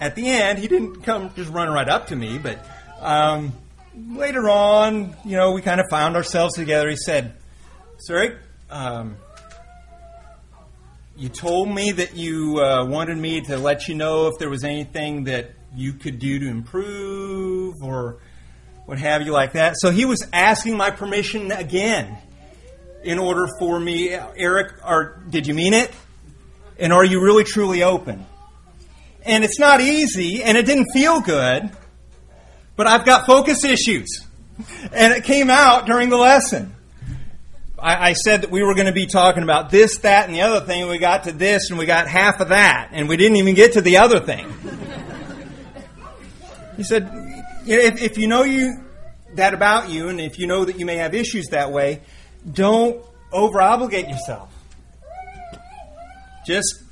at 0.00 0.14
the 0.14 0.28
end, 0.28 0.60
he 0.60 0.68
didn't 0.68 1.02
come 1.02 1.34
just 1.34 1.50
running 1.50 1.74
right 1.74 1.88
up 1.88 2.06
to 2.08 2.16
me, 2.16 2.38
but 2.38 2.64
um, 3.00 3.52
later 3.96 4.48
on, 4.48 5.16
you 5.24 5.36
know, 5.36 5.52
we 5.52 5.62
kind 5.62 5.80
of 5.80 5.86
found 5.90 6.16
ourselves 6.16 6.54
together. 6.54 6.88
He 6.88 6.96
said, 6.96 7.34
Sir, 7.98 8.38
um, 8.70 9.16
you 11.16 11.28
told 11.28 11.68
me 11.68 11.90
that 11.92 12.16
you 12.16 12.60
uh, 12.60 12.84
wanted 12.86 13.18
me 13.18 13.40
to 13.42 13.56
let 13.56 13.88
you 13.88 13.94
know 13.94 14.28
if 14.28 14.38
there 14.38 14.50
was 14.50 14.64
anything 14.64 15.24
that 15.24 15.52
you 15.74 15.92
could 15.92 16.18
do 16.18 16.38
to 16.38 16.48
improve 16.48 17.74
or 17.82 18.18
what 18.86 18.98
have 18.98 19.22
you 19.22 19.32
like 19.32 19.52
that. 19.52 19.74
So 19.76 19.90
he 19.90 20.04
was 20.04 20.26
asking 20.32 20.76
my 20.76 20.90
permission 20.90 21.50
again 21.50 22.16
in 23.02 23.18
order 23.18 23.46
for 23.58 23.78
me, 23.78 24.10
Eric, 24.10 24.74
or 24.86 25.22
did 25.28 25.46
you 25.46 25.54
mean 25.54 25.74
it? 25.74 25.90
And 26.78 26.92
are 26.92 27.04
you 27.04 27.20
really 27.20 27.44
truly 27.44 27.82
open? 27.82 28.24
And 29.24 29.44
it's 29.44 29.58
not 29.58 29.80
easy 29.80 30.42
and 30.42 30.56
it 30.56 30.66
didn't 30.66 30.86
feel 30.94 31.20
good 31.20 31.70
but 32.78 32.86
I've 32.86 33.04
got 33.04 33.26
focus 33.26 33.64
issues. 33.64 34.24
And 34.92 35.12
it 35.12 35.24
came 35.24 35.50
out 35.50 35.86
during 35.86 36.10
the 36.10 36.16
lesson. 36.16 36.74
I, 37.76 38.10
I 38.10 38.12
said 38.12 38.42
that 38.42 38.52
we 38.52 38.62
were 38.62 38.74
going 38.74 38.86
to 38.86 38.92
be 38.92 39.06
talking 39.06 39.42
about 39.42 39.70
this, 39.70 39.98
that, 39.98 40.26
and 40.26 40.34
the 40.34 40.42
other 40.42 40.64
thing, 40.64 40.88
we 40.88 40.98
got 40.98 41.24
to 41.24 41.32
this, 41.32 41.70
and 41.70 41.78
we 41.78 41.86
got 41.86 42.06
half 42.06 42.40
of 42.40 42.50
that, 42.50 42.90
and 42.92 43.08
we 43.08 43.16
didn't 43.16 43.36
even 43.36 43.56
get 43.56 43.72
to 43.72 43.80
the 43.80 43.96
other 43.98 44.20
thing. 44.20 44.48
he 46.76 46.84
said, 46.84 47.10
if, 47.66 48.00
if 48.00 48.16
you 48.16 48.28
know 48.28 48.44
you 48.44 48.84
that 49.34 49.54
about 49.54 49.90
you, 49.90 50.08
and 50.08 50.20
if 50.20 50.38
you 50.38 50.46
know 50.46 50.64
that 50.64 50.78
you 50.78 50.86
may 50.86 50.96
have 50.96 51.14
issues 51.14 51.48
that 51.48 51.72
way, 51.72 52.00
don't 52.50 53.04
over 53.32 53.60
obligate 53.60 54.08
yourself. 54.08 54.54
Just 56.46 56.84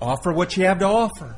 offer 0.00 0.32
what 0.32 0.56
you 0.56 0.64
have 0.64 0.80
to 0.80 0.86
offer. 0.86 1.36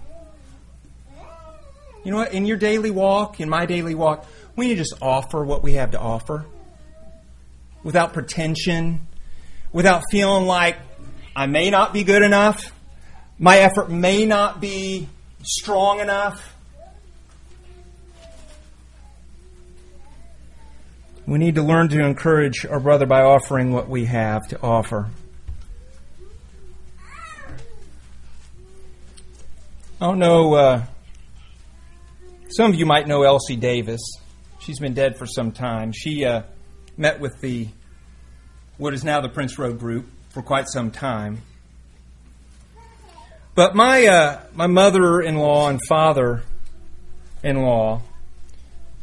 You 2.08 2.12
know 2.12 2.20
what? 2.20 2.32
In 2.32 2.46
your 2.46 2.56
daily 2.56 2.90
walk, 2.90 3.38
in 3.38 3.50
my 3.50 3.66
daily 3.66 3.94
walk, 3.94 4.24
we 4.56 4.68
need 4.68 4.76
to 4.76 4.80
just 4.80 4.94
offer 5.02 5.44
what 5.44 5.62
we 5.62 5.74
have 5.74 5.90
to 5.90 6.00
offer 6.00 6.46
without 7.82 8.14
pretension, 8.14 9.06
without 9.74 10.04
feeling 10.10 10.46
like 10.46 10.78
I 11.36 11.44
may 11.44 11.68
not 11.68 11.92
be 11.92 12.04
good 12.04 12.22
enough, 12.22 12.72
my 13.38 13.58
effort 13.58 13.90
may 13.90 14.24
not 14.24 14.58
be 14.58 15.06
strong 15.42 16.00
enough. 16.00 16.56
We 21.26 21.36
need 21.36 21.56
to 21.56 21.62
learn 21.62 21.90
to 21.90 22.02
encourage 22.02 22.64
our 22.64 22.80
brother 22.80 23.04
by 23.04 23.20
offering 23.20 23.70
what 23.70 23.86
we 23.86 24.06
have 24.06 24.48
to 24.48 24.62
offer. 24.62 25.10
I 30.00 30.06
don't 30.06 30.18
know. 30.18 30.54
Uh, 30.54 30.82
some 32.48 32.72
of 32.72 32.78
you 32.78 32.86
might 32.86 33.06
know 33.06 33.22
Elsie 33.22 33.56
Davis. 33.56 34.00
She's 34.60 34.78
been 34.78 34.94
dead 34.94 35.18
for 35.18 35.26
some 35.26 35.52
time. 35.52 35.92
She 35.92 36.24
uh, 36.24 36.42
met 36.96 37.20
with 37.20 37.40
the 37.40 37.68
what 38.78 38.94
is 38.94 39.04
now 39.04 39.20
the 39.20 39.28
Prince 39.28 39.58
Road 39.58 39.78
Group 39.78 40.06
for 40.30 40.42
quite 40.42 40.68
some 40.68 40.90
time. 40.90 41.42
But 43.54 43.74
my 43.74 44.06
uh, 44.06 44.40
my 44.54 44.66
mother-in-law 44.66 45.68
and 45.68 45.80
father-in-law, 45.88 46.42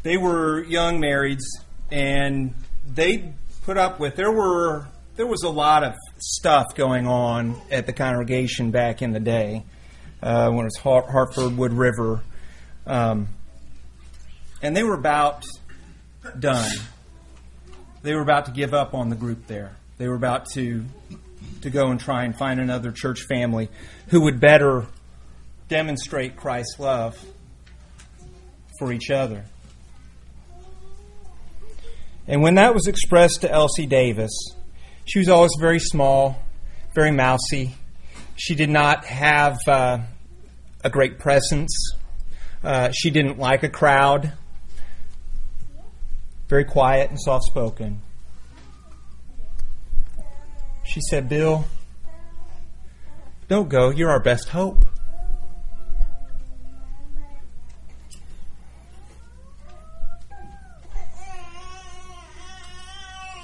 they 0.03 0.17
were 0.17 0.63
young 0.63 0.99
marrieds, 1.01 1.43
and 1.91 2.53
they 2.87 3.33
put 3.63 3.77
up 3.77 3.99
with 3.99 4.15
there 4.15 4.31
were 4.31 4.87
there 5.17 5.27
was 5.27 5.43
a 5.43 5.49
lot 5.49 5.83
of 5.83 5.93
stuff 6.17 6.73
going 6.75 7.05
on 7.05 7.61
at 7.69 7.85
the 7.85 7.93
congregation 7.93 8.71
back 8.71 9.01
in 9.01 9.11
the 9.11 9.19
day 9.19 9.63
uh, 10.23 10.49
when 10.49 10.65
it 10.65 10.71
was 10.73 10.77
Hartford 10.77 11.57
Wood 11.57 11.73
River. 11.73 12.21
Um, 12.87 13.27
and 14.65 14.75
they 14.75 14.83
were 14.83 14.95
about 14.95 15.45
done. 16.39 16.71
They 18.01 18.15
were 18.15 18.21
about 18.21 18.45
to 18.45 18.51
give 18.51 18.73
up 18.73 18.93
on 18.93 19.09
the 19.09 19.15
group 19.15 19.47
there. 19.47 19.75
They 19.97 20.07
were 20.07 20.15
about 20.15 20.47
to 20.53 20.85
to 21.61 21.69
go 21.69 21.89
and 21.89 21.99
try 21.99 22.25
and 22.25 22.35
find 22.35 22.59
another 22.59 22.91
church 22.91 23.21
family 23.29 23.69
who 24.09 24.21
would 24.21 24.39
better 24.39 24.85
demonstrate 25.67 26.35
Christ's 26.35 26.79
love 26.79 27.17
for 28.77 28.91
each 28.91 29.09
other. 29.09 29.45
And 32.27 32.41
when 32.41 32.55
that 32.55 32.73
was 32.73 32.87
expressed 32.87 33.41
to 33.41 33.51
Elsie 33.51 33.85
Davis, 33.85 34.31
she 35.05 35.19
was 35.19 35.29
always 35.29 35.51
very 35.59 35.79
small, 35.79 36.41
very 36.93 37.11
mousy. 37.11 37.75
She 38.35 38.55
did 38.55 38.69
not 38.69 39.05
have 39.05 39.57
uh, 39.67 39.99
a 40.83 40.89
great 40.89 41.19
presence. 41.19 41.93
Uh, 42.63 42.91
she 42.91 43.11
didn't 43.11 43.37
like 43.37 43.63
a 43.63 43.69
crowd. 43.69 44.33
Very 46.47 46.63
quiet 46.63 47.09
and 47.09 47.19
soft 47.19 47.45
spoken. 47.45 48.01
She 50.83 51.01
said, 51.09 51.27
Bill, 51.27 51.65
don't 53.47 53.69
go. 53.69 53.89
You're 53.89 54.11
our 54.11 54.19
best 54.19 54.49
hope. 54.49 54.85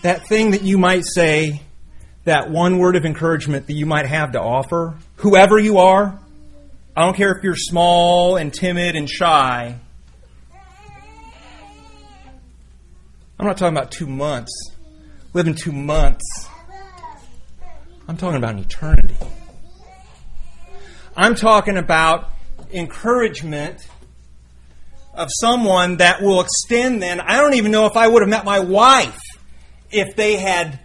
That 0.04 0.28
thing 0.28 0.52
that 0.52 0.64
you 0.64 0.80
might 0.80 1.06
say, 1.06 1.62
that 2.24 2.50
one 2.50 2.80
word 2.80 2.96
of 2.96 3.06
encouragement 3.06 3.68
that 3.68 3.74
you 3.74 3.86
might 3.86 4.08
have 4.08 4.32
to 4.32 4.42
offer, 4.42 4.96
whoever 5.18 5.60
you 5.60 5.78
are, 5.78 6.20
I 6.96 7.06
don't 7.06 7.16
care 7.16 7.32
if 7.32 7.44
you're 7.44 7.56
small 7.56 8.36
and 8.36 8.54
timid 8.54 8.96
and 8.96 9.10
shy. 9.10 9.80
I'm 13.42 13.48
not 13.48 13.58
talking 13.58 13.76
about 13.76 13.90
two 13.90 14.06
months, 14.06 14.52
living 15.34 15.56
two 15.56 15.72
months. 15.72 16.48
I'm 18.08 18.16
talking 18.16 18.38
about 18.38 18.54
an 18.54 18.60
eternity. 18.60 19.16
I'm 21.18 21.34
talking 21.34 21.76
about 21.76 22.30
encouragement 22.72 23.82
of 25.16 25.30
someone 25.32 25.98
that 25.98 26.22
will 26.22 26.42
extend 26.42 27.02
then. 27.02 27.20
I 27.20 27.38
don't 27.38 27.56
even 27.56 27.72
know 27.72 27.88
if 27.88 27.98
I 27.98 28.08
would 28.08 28.22
have 28.22 28.30
met 28.30 28.46
my 28.46 28.60
wife 28.60 29.18
if 29.90 30.16
they 30.16 30.36
had 30.36 30.80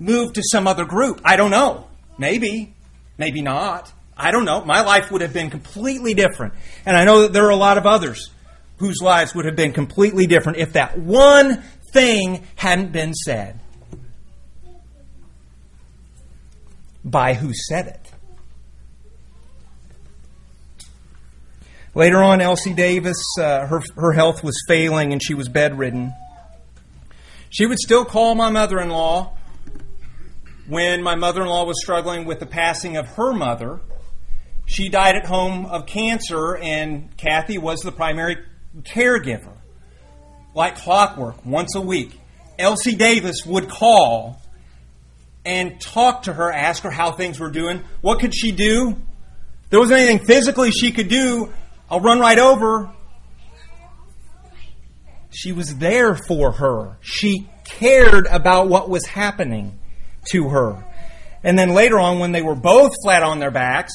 moved 0.00 0.34
to 0.34 0.42
some 0.42 0.66
other 0.66 0.84
group. 0.84 1.20
I 1.24 1.36
don't 1.36 1.52
know. 1.52 1.86
Maybe. 2.18 2.74
Maybe 3.18 3.40
not. 3.40 3.92
I 4.16 4.32
don't 4.32 4.44
know. 4.44 4.64
My 4.64 4.80
life 4.80 5.12
would 5.12 5.20
have 5.20 5.32
been 5.32 5.48
completely 5.48 6.14
different. 6.14 6.54
And 6.84 6.96
I 6.96 7.04
know 7.04 7.22
that 7.22 7.32
there 7.32 7.44
are 7.44 7.50
a 7.50 7.56
lot 7.56 7.78
of 7.78 7.86
others 7.86 8.30
whose 8.78 9.00
lives 9.00 9.32
would 9.34 9.44
have 9.44 9.56
been 9.56 9.72
completely 9.72 10.26
different 10.26 10.58
if 10.58 10.72
that 10.72 10.98
one 10.98 11.62
thing 11.92 12.46
hadn't 12.56 12.92
been 12.92 13.14
said. 13.14 13.60
By 17.04 17.34
who 17.34 17.52
said 17.54 17.86
it? 17.86 18.10
Later 21.94 22.22
on, 22.22 22.40
Elsie 22.40 22.74
Davis, 22.74 23.20
uh, 23.38 23.66
her, 23.66 23.82
her 23.96 24.12
health 24.12 24.44
was 24.44 24.54
failing 24.68 25.12
and 25.12 25.22
she 25.22 25.34
was 25.34 25.48
bedridden. 25.48 26.14
She 27.48 27.66
would 27.66 27.78
still 27.78 28.04
call 28.04 28.36
my 28.36 28.50
mother 28.50 28.78
in 28.78 28.90
law 28.90 29.34
when 30.68 31.02
my 31.02 31.16
mother 31.16 31.42
in 31.42 31.48
law 31.48 31.64
was 31.64 31.82
struggling 31.82 32.24
with 32.26 32.38
the 32.38 32.46
passing 32.46 32.96
of 32.96 33.08
her 33.08 33.32
mother. 33.32 33.80
She 34.66 34.88
died 34.88 35.16
at 35.16 35.26
home 35.26 35.66
of 35.66 35.86
cancer, 35.86 36.56
and 36.56 37.14
Kathy 37.16 37.58
was 37.58 37.80
the 37.80 37.90
primary 37.90 38.36
caregiver. 38.82 39.59
Like 40.54 40.76
clockwork, 40.76 41.44
once 41.46 41.74
a 41.76 41.80
week, 41.80 42.18
Elsie 42.58 42.96
Davis 42.96 43.46
would 43.46 43.68
call 43.68 44.40
and 45.44 45.80
talk 45.80 46.24
to 46.24 46.32
her, 46.32 46.52
ask 46.52 46.82
her 46.82 46.90
how 46.90 47.12
things 47.12 47.38
were 47.40 47.50
doing. 47.50 47.82
What 48.00 48.20
could 48.20 48.34
she 48.34 48.52
do? 48.52 48.96
There 49.70 49.78
wasn't 49.78 50.00
anything 50.00 50.26
physically 50.26 50.70
she 50.70 50.92
could 50.92 51.08
do. 51.08 51.52
I'll 51.90 52.00
run 52.00 52.18
right 52.18 52.38
over. 52.38 52.90
She 55.30 55.52
was 55.52 55.76
there 55.76 56.16
for 56.16 56.52
her. 56.52 56.98
She 57.00 57.48
cared 57.64 58.26
about 58.26 58.68
what 58.68 58.90
was 58.90 59.06
happening 59.06 59.78
to 60.32 60.48
her. 60.48 60.84
And 61.42 61.58
then 61.58 61.70
later 61.70 61.98
on, 61.98 62.18
when 62.18 62.32
they 62.32 62.42
were 62.42 62.56
both 62.56 62.92
flat 63.02 63.22
on 63.22 63.38
their 63.38 63.50
backs, 63.50 63.92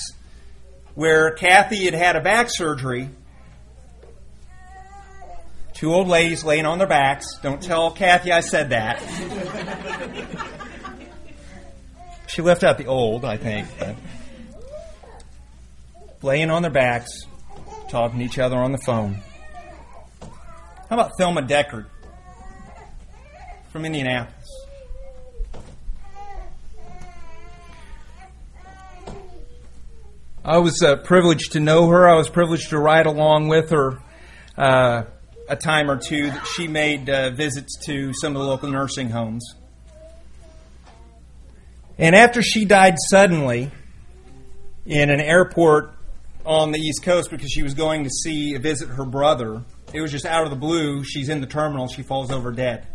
where 0.96 1.32
Kathy 1.32 1.86
had 1.86 1.94
had 1.94 2.16
a 2.16 2.22
back 2.22 2.48
surgery, 2.50 3.10
two 5.86 5.94
old 5.94 6.08
ladies 6.08 6.44
laying 6.44 6.66
on 6.66 6.80
their 6.80 6.88
backs. 6.88 7.38
Don't 7.44 7.62
tell 7.62 7.92
Kathy 7.92 8.32
I 8.32 8.40
said 8.40 8.72
that. 8.72 9.00
she 12.26 12.42
left 12.42 12.64
out 12.64 12.80
the 12.80 12.88
old, 12.88 13.24
I 13.24 13.38
think. 13.38 13.68
But 13.78 13.96
laying 16.24 16.50
on 16.50 16.64
their 16.64 16.72
backs, 16.72 17.12
talking 17.88 18.18
to 18.18 18.26
each 18.26 18.40
other 18.40 18.58
on 18.58 18.72
the 18.72 18.80
phone. 18.80 19.22
How 20.90 20.98
about 20.98 21.12
Thelma 21.20 21.44
Deckard 21.44 21.86
from 23.70 23.86
Indianapolis? 23.86 24.50
I 30.44 30.58
was 30.58 30.82
uh, 30.82 30.96
privileged 30.96 31.52
to 31.52 31.60
know 31.60 31.88
her. 31.90 32.10
I 32.10 32.16
was 32.16 32.28
privileged 32.28 32.72
to 32.72 32.80
ride 32.80 33.06
along 33.06 33.50
with 33.50 33.70
her 33.70 34.00
uh, 34.58 35.04
a 35.48 35.56
time 35.56 35.90
or 35.90 35.98
two. 35.98 36.32
That 36.32 36.46
she 36.48 36.68
made 36.68 37.10
uh, 37.10 37.32
visits 37.32 37.78
to 37.86 38.14
some 38.14 38.36
of 38.36 38.42
the 38.42 38.48
local 38.48 38.70
nursing 38.70 39.10
homes. 39.10 39.56
And 41.98 42.16
after 42.16 42.42
she 42.42 42.66
died 42.66 42.96
suddenly 43.10 43.72
in 44.86 45.10
an 45.10 45.22
airport 45.22 45.94
on 46.46 46.72
the 46.72 46.80
East 46.80 47.04
Coast 47.04 47.32
because 47.32 47.50
she 47.50 47.64
was 47.64 47.74
going 47.74 48.04
to 48.04 48.10
see 48.10 48.56
visit 48.58 48.90
her 48.90 49.06
brother, 49.06 49.64
it 49.94 50.02
was 50.02 50.12
just 50.12 50.26
out 50.26 50.44
of 50.44 50.50
the 50.50 50.58
blue. 50.58 51.04
She's 51.04 51.30
in 51.30 51.42
the 51.42 51.48
terminal. 51.48 51.88
She 51.88 52.04
falls 52.04 52.32
over 52.32 52.52
dead. 52.52 52.86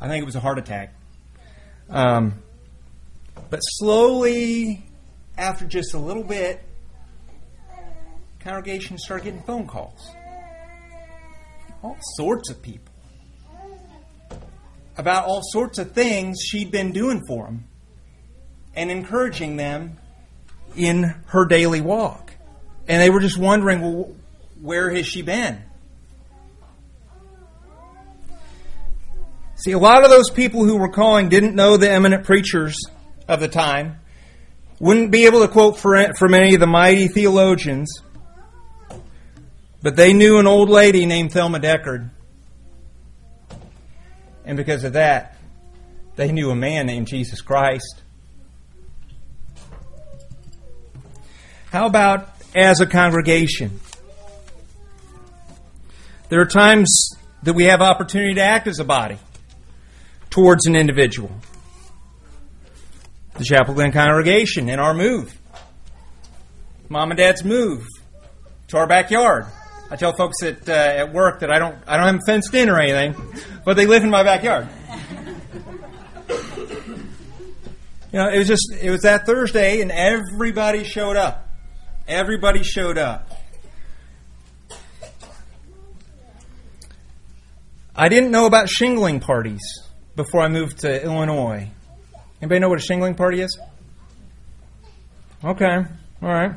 I 0.00 0.08
think 0.08 0.22
it 0.22 0.26
was 0.26 0.36
a 0.36 0.40
heart 0.40 0.58
attack. 0.58 0.94
Um, 1.90 2.42
but 3.50 3.60
slowly 3.60 4.84
after 5.36 5.66
just 5.66 5.94
a 5.94 5.98
little 5.98 6.24
bit, 6.24 6.62
congregation 8.40 8.98
started 8.98 9.24
getting 9.24 9.42
phone 9.42 9.66
calls. 9.66 10.10
All 11.82 11.96
sorts 12.16 12.50
of 12.50 12.60
people. 12.62 12.94
About 14.96 15.26
all 15.26 15.42
sorts 15.42 15.78
of 15.78 15.92
things 15.92 16.38
she'd 16.42 16.70
been 16.70 16.92
doing 16.92 17.22
for 17.26 17.44
them 17.44 17.64
and 18.74 18.90
encouraging 18.90 19.56
them 19.56 19.98
in 20.76 21.14
her 21.26 21.46
daily 21.46 21.80
walk. 21.80 22.32
And 22.88 23.00
they 23.00 23.10
were 23.10 23.20
just 23.20 23.38
wondering, 23.38 23.80
well, 23.80 24.14
where 24.60 24.90
has 24.90 25.06
she 25.06 25.22
been? 25.22 25.62
See, 29.56 29.72
a 29.72 29.78
lot 29.78 30.04
of 30.04 30.10
those 30.10 30.30
people 30.30 30.64
who 30.64 30.76
were 30.76 30.90
calling 30.90 31.28
didn't 31.28 31.54
know 31.54 31.76
the 31.76 31.90
eminent 31.90 32.24
preachers 32.24 32.76
of 33.26 33.40
the 33.40 33.48
time 33.48 33.98
wouldn't 34.80 35.10
be 35.10 35.26
able 35.26 35.40
to 35.40 35.48
quote 35.48 35.78
from 35.78 36.34
any 36.34 36.54
of 36.54 36.60
the 36.60 36.66
mighty 36.66 37.08
theologians, 37.08 37.92
but 39.82 39.96
they 39.96 40.12
knew 40.12 40.38
an 40.38 40.46
old 40.46 40.68
lady 40.68 41.06
named 41.06 41.32
Thelma 41.32 41.60
Deckard. 41.60 42.10
And 44.44 44.56
because 44.56 44.84
of 44.84 44.94
that, 44.94 45.36
they 46.16 46.32
knew 46.32 46.50
a 46.50 46.56
man 46.56 46.86
named 46.86 47.06
Jesus 47.06 47.40
Christ. 47.40 48.02
How 51.70 51.86
about 51.86 52.30
as 52.54 52.80
a 52.80 52.86
congregation? 52.86 53.78
There 56.28 56.40
are 56.40 56.46
times 56.46 57.10
that 57.42 57.54
we 57.54 57.64
have 57.64 57.80
opportunity 57.80 58.34
to 58.34 58.42
act 58.42 58.66
as 58.66 58.80
a 58.80 58.84
body 58.84 59.18
towards 60.30 60.66
an 60.66 60.76
individual 60.76 61.30
the 63.38 63.44
Chapel 63.44 63.74
Glen 63.74 63.92
congregation 63.92 64.68
in 64.68 64.80
our 64.80 64.92
move. 64.92 65.38
Mom 66.88 67.12
and 67.12 67.18
Dad's 67.18 67.44
move 67.44 67.86
to 68.68 68.76
our 68.76 68.86
backyard. 68.86 69.46
I 69.90 69.96
tell 69.96 70.12
folks 70.12 70.42
at 70.42 70.68
uh, 70.68 70.72
at 70.72 71.12
work 71.14 71.40
that 71.40 71.50
I 71.50 71.58
don't 71.58 71.76
I 71.86 71.96
don't 71.96 72.06
have 72.06 72.14
them 72.16 72.22
fenced 72.26 72.54
in 72.54 72.68
or 72.68 72.78
anything, 72.78 73.16
but 73.64 73.76
they 73.76 73.86
live 73.86 74.04
in 74.04 74.10
my 74.10 74.22
backyard. 74.22 74.68
you 76.28 78.18
know, 78.18 78.28
it 78.28 78.38
was 78.38 78.48
just 78.48 78.74
it 78.82 78.90
was 78.90 79.02
that 79.02 79.24
Thursday, 79.24 79.80
and 79.80 79.90
everybody 79.90 80.84
showed 80.84 81.16
up. 81.16 81.48
Everybody 82.06 82.62
showed 82.62 82.98
up. 82.98 83.30
I 87.94 88.08
didn't 88.08 88.30
know 88.30 88.46
about 88.46 88.68
shingling 88.68 89.20
parties 89.20 89.62
before 90.14 90.42
I 90.42 90.48
moved 90.48 90.80
to 90.80 91.02
Illinois. 91.02 91.68
Anybody 92.40 92.60
know 92.60 92.68
what 92.68 92.78
a 92.78 92.82
shingling 92.82 93.14
party 93.14 93.40
is? 93.40 93.58
Okay, 95.42 95.76
all 96.22 96.28
right. 96.28 96.52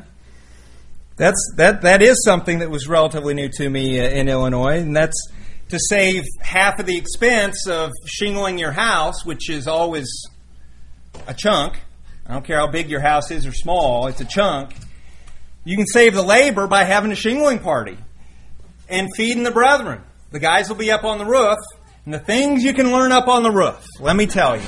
That's 1.17 1.54
that. 1.58 1.82
That 1.82 2.02
is 2.02 2.24
something 2.24 2.60
that 2.60 2.69
was 2.69 2.88
relatively 2.88 3.34
new 3.34 3.50
to 3.50 3.69
me 3.69 4.00
uh, 4.00 4.10
in 4.10 4.28
Illinois, 4.28 4.80
and 4.80 4.95
that's 4.95 5.30
to 5.69 5.78
save 5.80 6.24
half 6.41 6.80
of 6.80 6.86
the 6.86 6.97
expense 6.97 7.67
of 7.67 7.91
shingling 8.06 8.58
your 8.58 8.71
house, 8.71 9.26
which 9.26 9.50
is 9.50 9.67
always 9.67 10.08
a 11.28 11.34
chunk. 11.34 11.80
I 12.26 12.34
don't 12.34 12.45
care 12.45 12.60
how 12.60 12.67
big 12.67 12.89
your 12.89 13.02
house 13.02 13.30
is 13.32 13.45
or 13.45 13.52
small; 13.52 14.08
it's 14.08 14.21
a 14.21 14.26
chunk. 14.26 14.74
You 15.63 15.78
can 15.78 15.86
save 15.86 16.13
the 16.13 16.24
labor 16.24 16.67
by 16.67 16.86
having 16.86 17.12
a 17.12 17.15
shingling 17.15 17.60
party 17.60 17.97
and 18.89 19.10
feeding 19.15 19.43
the 19.43 19.52
brethren. 19.52 20.02
The 20.32 20.39
guys 20.39 20.69
will 20.69 20.78
be 20.78 20.91
up 20.91 21.04
on 21.04 21.17
the 21.17 21.26
roof, 21.26 21.58
and 22.06 22.13
the 22.13 22.19
things 22.19 22.63
you 22.63 22.74
can 22.74 22.91
learn 22.91 23.12
up 23.12 23.28
on 23.28 23.43
the 23.43 23.52
roof. 23.52 23.86
Let 24.00 24.15
me 24.15 24.26
tell 24.26 24.58
you. 24.58 24.63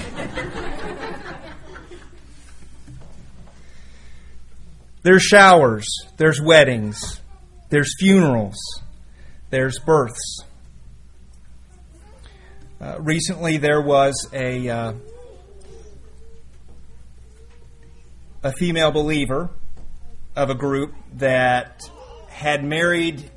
There's 5.03 5.23
showers, 5.23 5.85
there's 6.15 6.41
weddings, 6.41 7.19
there's 7.69 7.93
funerals, 7.99 8.55
there's 9.49 9.77
births. 9.79 10.45
Uh, 12.79 12.95
recently, 12.99 13.57
there 13.57 13.81
was 13.81 14.29
a 14.31 14.69
uh, 14.69 14.93
a 18.43 18.53
female 18.53 18.91
believer 18.91 19.49
of 20.37 20.49
a 20.49 20.55
group 20.55 20.93
that 21.15 21.81
had 22.29 22.63
married 22.63 23.29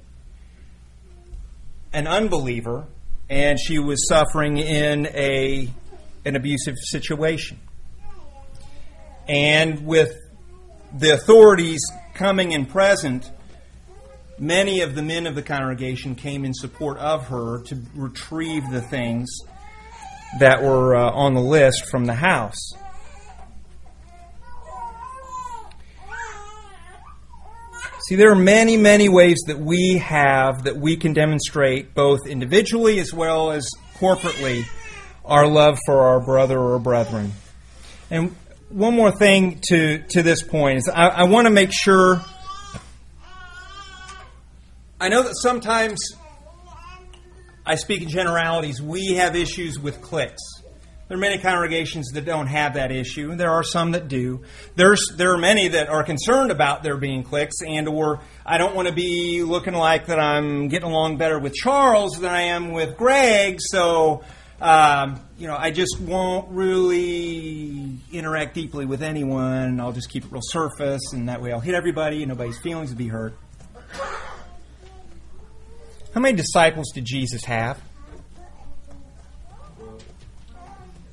an 1.93 2.07
unbeliever, 2.07 2.87
and 3.29 3.59
she 3.59 3.81
was 3.81 4.09
suffering 4.09 4.59
in 4.59 5.07
a 5.07 5.69
an 6.25 6.37
abusive 6.37 6.77
situation. 6.79 7.59
And 9.29 9.85
with 9.85 10.26
the 10.97 11.15
authorities 11.15 11.81
coming 12.15 12.55
and 12.55 12.69
present, 12.69 13.31
many 14.39 14.81
of 14.81 14.95
the 14.95 15.03
men 15.03 15.27
of 15.27 15.35
the 15.35 15.43
congregation 15.43 16.15
came 16.15 16.45
in 16.45 16.53
support 16.55 16.99
of 16.99 17.29
her 17.29 17.63
to 17.65 17.83
retrieve 17.95 18.71
the 18.71 18.81
things 18.81 19.29
that 20.41 20.63
were 20.63 20.97
uh, 20.97 21.11
on 21.11 21.35
the 21.35 21.41
list 21.41 21.87
from 21.91 22.05
the 22.05 22.15
house. 22.15 22.73
See, 28.09 28.15
there 28.15 28.31
are 28.31 28.37
many, 28.37 28.77
many 28.77 29.09
ways 29.09 29.43
that 29.49 29.59
we 29.59 29.99
have 29.99 30.65
that 30.65 30.77
we 30.77 30.97
can 30.97 31.13
demonstrate 31.13 31.93
both 31.93 32.27
individually 32.27 33.01
as 33.01 33.13
well 33.13 33.51
as 33.51 33.69
corporately 33.99 34.65
our 35.25 35.49
love 35.49 35.77
for 35.85 36.03
our 36.03 36.21
brother 36.21 36.57
or 36.57 36.79
brethren. 36.79 37.33
And 38.09 38.37
one 38.69 38.95
more 38.95 39.13
thing 39.13 39.61
to, 39.69 39.99
to 40.11 40.23
this 40.23 40.43
point 40.43 40.79
is 40.79 40.89
I, 40.89 41.09
I 41.09 41.23
want 41.25 41.47
to 41.47 41.53
make 41.53 41.71
sure. 41.73 42.21
I 45.01 45.09
know 45.09 45.23
that 45.23 45.35
sometimes 45.35 45.99
I 47.65 47.75
speak 47.75 48.03
in 48.03 48.09
generalities. 48.09 48.81
We 48.81 49.15
have 49.15 49.37
issues 49.37 49.79
with 49.79 50.01
cliques. 50.01 50.43
There 51.09 51.17
are 51.17 51.21
many 51.21 51.39
congregations 51.39 52.09
that 52.15 52.25
don't 52.25 52.49
have 52.49 52.75
that 52.75 52.91
issue. 52.91 53.37
There 53.37 53.53
are 53.53 53.63
some 53.63 53.93
that 53.93 54.09
do. 54.09 54.43
There's 54.75 55.13
there 55.17 55.33
are 55.35 55.39
many 55.39 55.69
that 55.69 55.89
are 55.89 56.03
concerned 56.03 56.51
about 56.51 56.83
there 56.83 56.97
being 56.97 57.23
cliques 57.23 57.63
and 57.65 57.87
or 57.87 58.21
I 58.45 58.59
don't 58.59 58.75
want 58.75 58.89
to 58.89 58.95
be 58.95 59.45
looking 59.45 59.75
like 59.75 60.07
that 60.07 60.19
I'm 60.19 60.67
getting 60.67 60.89
along 60.89 61.19
better 61.19 61.39
with 61.39 61.55
Charles 61.55 62.19
than 62.19 62.35
I 62.35 62.43
am 62.43 62.73
with 62.73 62.97
Greg, 62.97 63.59
so 63.61 64.25
um, 64.61 65.21
you 65.39 65.47
know, 65.47 65.57
I 65.57 65.71
just 65.71 66.01
won't 66.01 66.51
really 66.51 67.99
interact 68.13 68.55
deeply 68.55 68.87
with 68.87 69.03
anyone. 69.03 69.81
I'll 69.81 69.93
just 69.93 70.09
keep 70.09 70.25
it 70.25 70.33
real 70.33 70.41
surface, 70.43 71.13
and 71.13 71.29
that 71.29 71.43
way 71.43 71.53
I'll 71.53 71.61
hit 71.61 71.75
everybody, 71.75 72.23
and 72.23 72.29
nobody's 72.29 72.59
feelings 72.59 72.91
will 72.91 72.99
be 72.99 73.09
hurt. 73.09 73.37
How 76.15 76.21
many 76.21 76.37
disciples 76.37 76.93
did 76.95 77.05
Jesus 77.05 77.45
have? 77.45 77.79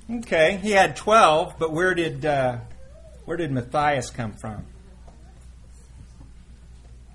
Okay, 0.10 0.58
he 0.62 0.72
had 0.72 0.96
twelve, 0.96 1.56
but 1.60 1.74
where 1.74 1.94
did 1.94 2.26
uh, 2.26 2.58
where 3.26 3.36
did 3.36 3.52
Matthias 3.52 4.10
come 4.10 4.34
from? 4.40 4.66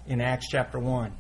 In 0.07 0.21
Acts 0.21 0.49
chapter 0.51 0.79
one, 0.79 1.13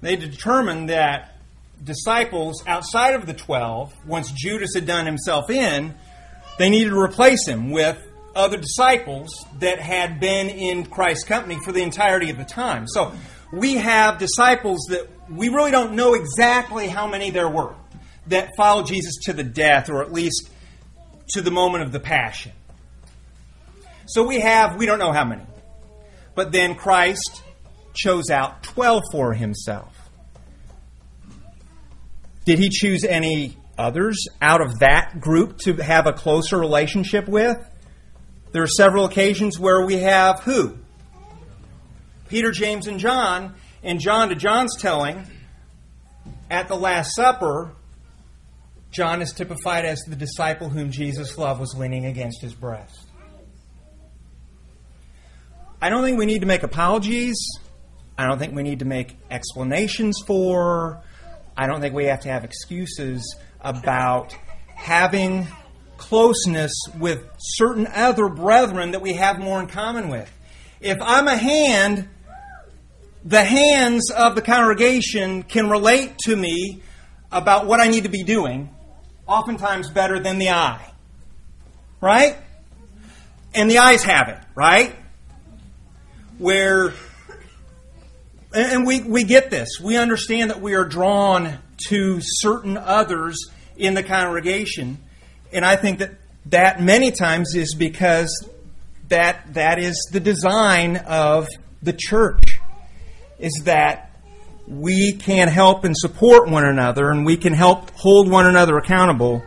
they 0.00 0.16
determined 0.16 0.88
that 0.90 1.35
disciples 1.82 2.64
outside 2.66 3.14
of 3.14 3.26
the 3.26 3.34
twelve, 3.34 3.92
once 4.06 4.30
Judas 4.32 4.70
had 4.74 4.86
done 4.86 5.06
himself 5.06 5.50
in, 5.50 5.94
they 6.58 6.70
needed 6.70 6.90
to 6.90 6.98
replace 6.98 7.46
him 7.46 7.70
with 7.70 8.02
other 8.34 8.56
disciples 8.56 9.44
that 9.60 9.78
had 9.80 10.20
been 10.20 10.48
in 10.48 10.86
Christ's 10.86 11.24
company 11.24 11.58
for 11.64 11.72
the 11.72 11.82
entirety 11.82 12.30
of 12.30 12.38
the 12.38 12.44
time. 12.44 12.86
So 12.86 13.12
we 13.52 13.74
have 13.74 14.18
disciples 14.18 14.86
that 14.90 15.08
we 15.30 15.48
really 15.48 15.70
don't 15.70 15.94
know 15.94 16.14
exactly 16.14 16.88
how 16.88 17.06
many 17.06 17.30
there 17.30 17.48
were 17.48 17.74
that 18.28 18.50
followed 18.56 18.86
Jesus 18.86 19.14
to 19.24 19.32
the 19.32 19.44
death, 19.44 19.88
or 19.88 20.02
at 20.02 20.12
least 20.12 20.50
to 21.28 21.40
the 21.40 21.50
moment 21.50 21.84
of 21.84 21.92
the 21.92 22.00
passion. 22.00 22.52
So 24.06 24.24
we 24.24 24.40
have, 24.40 24.76
we 24.76 24.86
don't 24.86 24.98
know 24.98 25.12
how 25.12 25.24
many. 25.24 25.44
But 26.34 26.52
then 26.52 26.74
Christ 26.74 27.42
chose 27.94 28.30
out 28.30 28.62
12 28.62 29.02
for 29.10 29.32
himself. 29.32 29.95
Did 32.46 32.60
he 32.60 32.70
choose 32.70 33.04
any 33.04 33.56
others 33.76 34.26
out 34.40 34.62
of 34.62 34.78
that 34.78 35.20
group 35.20 35.58
to 35.58 35.74
have 35.74 36.06
a 36.06 36.12
closer 36.12 36.58
relationship 36.58 37.28
with? 37.28 37.58
There 38.52 38.62
are 38.62 38.68
several 38.68 39.04
occasions 39.04 39.58
where 39.58 39.84
we 39.84 39.96
have 39.96 40.40
who? 40.40 40.78
Peter, 42.28 42.52
James, 42.52 42.86
and 42.86 42.98
John. 42.98 43.54
And 43.82 44.00
John, 44.00 44.30
to 44.30 44.34
John's 44.34 44.76
telling, 44.78 45.26
at 46.50 46.68
the 46.68 46.76
Last 46.76 47.14
Supper, 47.14 47.72
John 48.90 49.20
is 49.20 49.32
typified 49.32 49.84
as 49.84 50.00
the 50.06 50.16
disciple 50.16 50.68
whom 50.68 50.90
Jesus 50.90 51.36
loved 51.36 51.60
was 51.60 51.74
leaning 51.76 52.06
against 52.06 52.40
his 52.40 52.54
breast. 52.54 53.06
I 55.82 55.90
don't 55.90 56.02
think 56.02 56.18
we 56.18 56.26
need 56.26 56.40
to 56.40 56.46
make 56.46 56.62
apologies. 56.62 57.36
I 58.16 58.26
don't 58.26 58.38
think 58.38 58.54
we 58.54 58.62
need 58.62 58.78
to 58.78 58.86
make 58.86 59.16
explanations 59.30 60.22
for. 60.26 61.02
I 61.56 61.66
don't 61.66 61.80
think 61.80 61.94
we 61.94 62.06
have 62.06 62.20
to 62.20 62.28
have 62.28 62.44
excuses 62.44 63.36
about 63.60 64.36
having 64.74 65.46
closeness 65.96 66.72
with 66.98 67.26
certain 67.38 67.86
other 67.86 68.28
brethren 68.28 68.92
that 68.92 69.00
we 69.00 69.14
have 69.14 69.38
more 69.38 69.60
in 69.60 69.66
common 69.66 70.08
with. 70.08 70.30
If 70.80 70.98
I'm 71.00 71.26
a 71.26 71.36
hand, 71.36 72.08
the 73.24 73.42
hands 73.42 74.10
of 74.10 74.34
the 74.34 74.42
congregation 74.42 75.42
can 75.42 75.70
relate 75.70 76.18
to 76.26 76.36
me 76.36 76.82
about 77.32 77.66
what 77.66 77.80
I 77.80 77.88
need 77.88 78.04
to 78.04 78.08
be 78.08 78.22
doing 78.22 78.70
oftentimes 79.26 79.90
better 79.90 80.20
than 80.20 80.38
the 80.38 80.50
eye. 80.50 80.92
Right? 82.00 82.36
And 83.54 83.70
the 83.70 83.78
eyes 83.78 84.04
have 84.04 84.28
it, 84.28 84.38
right? 84.54 84.94
Where, 86.38 86.92
and 88.54 88.86
we, 88.86 89.02
we 89.02 89.24
get 89.24 89.50
this. 89.50 89.80
We 89.82 89.96
understand 89.96 90.50
that 90.50 90.60
we 90.60 90.74
are 90.74 90.84
drawn 90.84 91.58
to 91.88 92.18
certain 92.20 92.76
others 92.76 93.50
in 93.76 93.94
the 93.94 94.02
congregation. 94.02 94.98
And 95.52 95.64
I 95.64 95.76
think 95.76 95.98
that 95.98 96.12
that 96.46 96.80
many 96.80 97.10
times 97.10 97.54
is 97.54 97.74
because 97.74 98.48
that 99.08 99.54
that 99.54 99.78
is 99.78 100.08
the 100.12 100.20
design 100.20 100.96
of 100.96 101.48
the 101.82 101.92
church 101.92 102.58
is 103.38 103.62
that 103.64 104.10
we 104.66 105.12
can 105.12 105.48
help 105.48 105.84
and 105.84 105.96
support 105.96 106.48
one 106.48 106.66
another 106.66 107.10
and 107.10 107.24
we 107.24 107.36
can 107.36 107.52
help 107.52 107.90
hold 107.90 108.30
one 108.30 108.46
another 108.46 108.76
accountable 108.78 109.44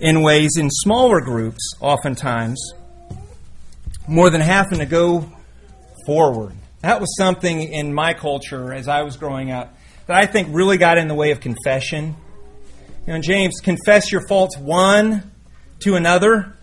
in 0.00 0.22
ways 0.22 0.52
in 0.58 0.70
smaller 0.70 1.20
groups, 1.20 1.74
oftentimes, 1.80 2.72
more 4.08 4.30
than 4.30 4.40
having 4.40 4.78
to 4.78 4.86
go 4.86 5.30
forward. 6.06 6.54
That 6.84 7.00
was 7.00 7.16
something 7.16 7.62
in 7.62 7.94
my 7.94 8.12
culture 8.12 8.74
as 8.74 8.88
I 8.88 9.04
was 9.04 9.16
growing 9.16 9.50
up 9.50 9.74
that 10.06 10.18
I 10.18 10.26
think 10.26 10.48
really 10.50 10.76
got 10.76 10.98
in 10.98 11.08
the 11.08 11.14
way 11.14 11.30
of 11.30 11.40
confession. 11.40 12.14
You 13.06 13.14
know, 13.14 13.20
James, 13.22 13.54
confess 13.62 14.12
your 14.12 14.20
faults 14.28 14.58
one 14.58 15.32
to 15.78 15.94
another, 15.94 16.58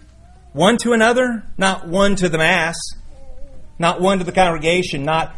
one 0.54 0.78
to 0.78 0.92
another, 0.92 1.44
not 1.58 1.88
one 1.88 2.16
to 2.18 2.30
the 2.30 2.38
mass, 2.38 2.76
not 3.80 4.00
one 4.00 4.20
to 4.20 4.24
the 4.24 4.32
congregation, 4.32 5.06
not 5.06 5.36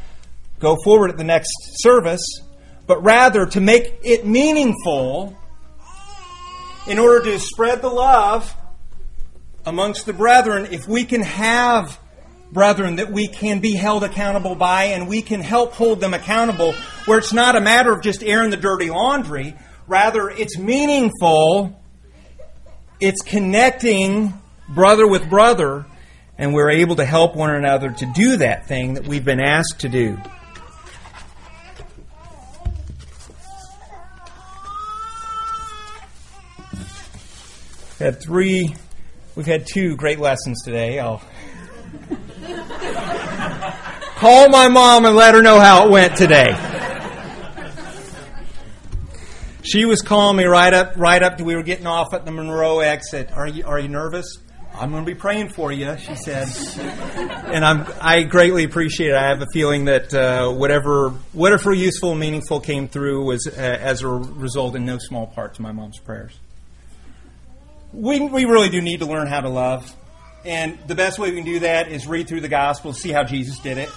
go 0.60 0.76
forward 0.84 1.12
at 1.12 1.18
the 1.18 1.24
next 1.24 1.54
service, 1.76 2.42
but 2.86 3.02
rather 3.02 3.46
to 3.46 3.62
make 3.62 4.00
it 4.04 4.28
meaningful 4.28 5.34
in 6.90 7.00
order 7.00 7.24
to 7.24 7.40
spread 7.40 7.82
the 7.82 7.88
love 7.88 8.54
amongst 9.66 10.06
the 10.06 10.12
brethren. 10.12 10.68
If 10.72 10.90
we 10.90 11.06
can 11.06 11.22
have 11.22 11.98
brethren 12.54 12.98
that 12.98 13.12
we 13.12 13.28
can 13.28 13.60
be 13.60 13.74
held 13.74 14.04
accountable 14.04 14.56
by 14.56 14.86
and 14.86 15.08
we 15.08 15.22
can 15.22 15.42
help 15.42 15.74
hold 15.74 16.00
them 16.00 16.14
accountable, 16.14 16.74
where 17.06 17.18
it's 17.18 17.34
not 17.34 17.56
a 17.56 17.62
matter 17.62 17.92
of 17.92 18.02
just 18.02 18.24
airing 18.24 18.52
the 18.52 18.58
dirty 18.58 18.90
laundry, 18.90 19.56
rather, 19.88 20.30
it's 20.30 20.58
meaningful, 20.58 21.82
it's 23.00 23.22
connecting 23.24 24.34
brother 24.70 25.08
with 25.08 25.30
brother, 25.30 25.86
and 26.38 26.54
we're 26.54 26.70
able 26.72 26.96
to 26.96 27.06
help 27.06 27.36
one 27.36 27.50
another 27.50 27.92
to 27.92 28.06
do 28.06 28.38
that 28.38 28.68
thing 28.68 28.94
that 28.94 29.08
we've 29.08 29.26
been 29.26 29.42
asked 29.42 29.82
to 29.82 29.90
do. 29.90 30.18
had 38.04 38.20
three, 38.22 38.76
we've 39.34 39.46
had 39.46 39.66
two 39.66 39.96
great 39.96 40.20
lessons 40.20 40.62
today. 40.66 41.00
I'll 41.00 41.22
call 44.24 44.48
my 44.48 44.70
mom 44.70 45.04
and 45.04 45.18
let 45.18 45.36
her 45.36 45.42
know 45.42 45.60
how 45.60 45.86
it 45.86 45.92
went 45.92 46.16
today. 46.16 46.56
She 49.64 49.84
was 49.84 50.02
calling 50.02 50.38
me 50.38 50.46
right 50.46 50.74
up, 50.74 50.94
right 50.96 51.22
up 51.22 51.42
we 51.42 51.58
were 51.58 51.64
getting 51.64 51.88
off 51.88 52.14
at 52.14 52.24
the 52.24 52.32
Monroe 52.32 52.80
exit. 52.80 53.34
Are 53.34 53.46
you, 53.46 53.66
are 53.66 53.78
you 53.78 53.90
nervous? 53.90 54.38
I'm 54.74 54.92
going 54.92 55.04
to 55.04 55.06
be 55.06 55.20
praying 55.20 55.50
for 55.50 55.74
you, 55.74 55.98
she 55.98 56.16
said. 56.16 56.48
and 57.18 57.66
I'm, 57.66 57.86
I 58.00 58.24
greatly 58.24 58.64
appreciate 58.64 59.10
it. 59.10 59.16
I 59.16 59.28
have 59.28 59.42
a 59.42 59.48
feeling 59.52 59.86
that 59.86 60.14
uh, 60.14 60.54
whatever, 60.54 61.10
whatever 61.34 61.74
useful 61.74 62.12
and 62.12 62.20
meaningful 62.22 62.62
came 62.62 62.88
through 62.88 63.26
was 63.26 63.46
uh, 63.46 63.52
as 63.60 64.04
a 64.04 64.08
result 64.08 64.78
in 64.78 64.86
no 64.86 65.00
small 65.00 65.28
part 65.28 65.56
to 65.56 65.62
my 65.62 65.74
mom's 65.74 66.00
prayers. 66.00 66.40
We, 67.92 68.22
we 68.22 68.46
really 68.46 68.70
do 68.70 68.82
need 68.82 69.02
to 69.02 69.06
learn 69.06 69.28
how 69.28 69.42
to 69.42 69.50
love. 69.50 69.94
And 70.46 70.80
the 70.88 70.96
best 70.96 71.20
way 71.20 71.32
we 71.32 71.36
can 71.36 71.46
do 71.46 71.60
that 71.60 71.90
is 71.90 72.08
read 72.08 72.30
through 72.30 72.42
the 72.42 72.48
gospel, 72.48 72.94
see 72.94 73.12
how 73.12 73.24
Jesus 73.26 73.60
did 73.60 73.78
it, 73.78 73.90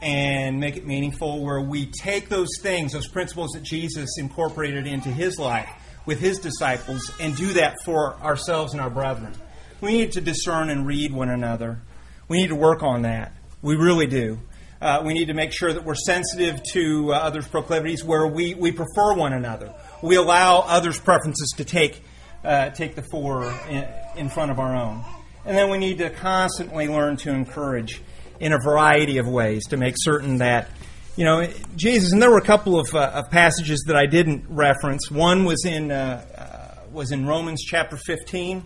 and 0.00 0.60
make 0.60 0.76
it 0.76 0.86
meaningful, 0.86 1.42
where 1.42 1.60
we 1.60 1.86
take 1.86 2.28
those 2.28 2.48
things, 2.60 2.92
those 2.92 3.08
principles 3.08 3.50
that 3.52 3.62
Jesus 3.62 4.18
incorporated 4.18 4.86
into 4.86 5.08
his 5.08 5.38
life 5.38 5.68
with 6.06 6.20
his 6.20 6.38
disciples, 6.38 7.10
and 7.20 7.36
do 7.36 7.52
that 7.54 7.76
for 7.84 8.14
ourselves 8.20 8.72
and 8.72 8.80
our 8.80 8.90
brethren. 8.90 9.34
We 9.80 9.92
need 9.92 10.12
to 10.12 10.20
discern 10.20 10.70
and 10.70 10.86
read 10.86 11.12
one 11.12 11.28
another. 11.28 11.80
We 12.28 12.38
need 12.40 12.48
to 12.48 12.56
work 12.56 12.82
on 12.82 13.02
that. 13.02 13.32
We 13.60 13.76
really 13.76 14.06
do. 14.06 14.38
Uh, 14.80 15.02
we 15.04 15.12
need 15.12 15.26
to 15.26 15.34
make 15.34 15.52
sure 15.52 15.72
that 15.72 15.84
we're 15.84 15.96
sensitive 15.96 16.62
to 16.72 17.12
uh, 17.12 17.16
others' 17.16 17.48
proclivities 17.48 18.04
where 18.04 18.26
we, 18.26 18.54
we 18.54 18.70
prefer 18.70 19.14
one 19.14 19.32
another. 19.32 19.74
We 20.02 20.14
allow 20.14 20.60
others' 20.60 21.00
preferences 21.00 21.52
to 21.56 21.64
take, 21.64 22.02
uh, 22.44 22.70
take 22.70 22.94
the 22.94 23.02
fore 23.02 23.52
in, 23.68 23.84
in 24.16 24.28
front 24.28 24.52
of 24.52 24.60
our 24.60 24.76
own. 24.76 25.04
And 25.44 25.56
then 25.56 25.70
we 25.70 25.78
need 25.78 25.98
to 25.98 26.10
constantly 26.10 26.86
learn 26.88 27.16
to 27.18 27.30
encourage 27.30 28.00
in 28.40 28.52
a 28.52 28.58
variety 28.58 29.18
of 29.18 29.26
ways 29.26 29.66
to 29.68 29.76
make 29.76 29.94
certain 29.98 30.38
that, 30.38 30.70
you 31.16 31.24
know, 31.24 31.46
Jesus, 31.76 32.12
and 32.12 32.22
there 32.22 32.30
were 32.30 32.38
a 32.38 32.44
couple 32.44 32.78
of, 32.78 32.94
uh, 32.94 33.10
of 33.14 33.30
passages 33.30 33.84
that 33.86 33.96
I 33.96 34.06
didn't 34.06 34.44
reference. 34.48 35.10
One 35.10 35.44
was 35.44 35.64
in, 35.64 35.90
uh, 35.90 36.24
uh, 36.36 36.90
was 36.92 37.10
in 37.10 37.26
Romans 37.26 37.62
chapter 37.62 37.96
15 37.96 38.64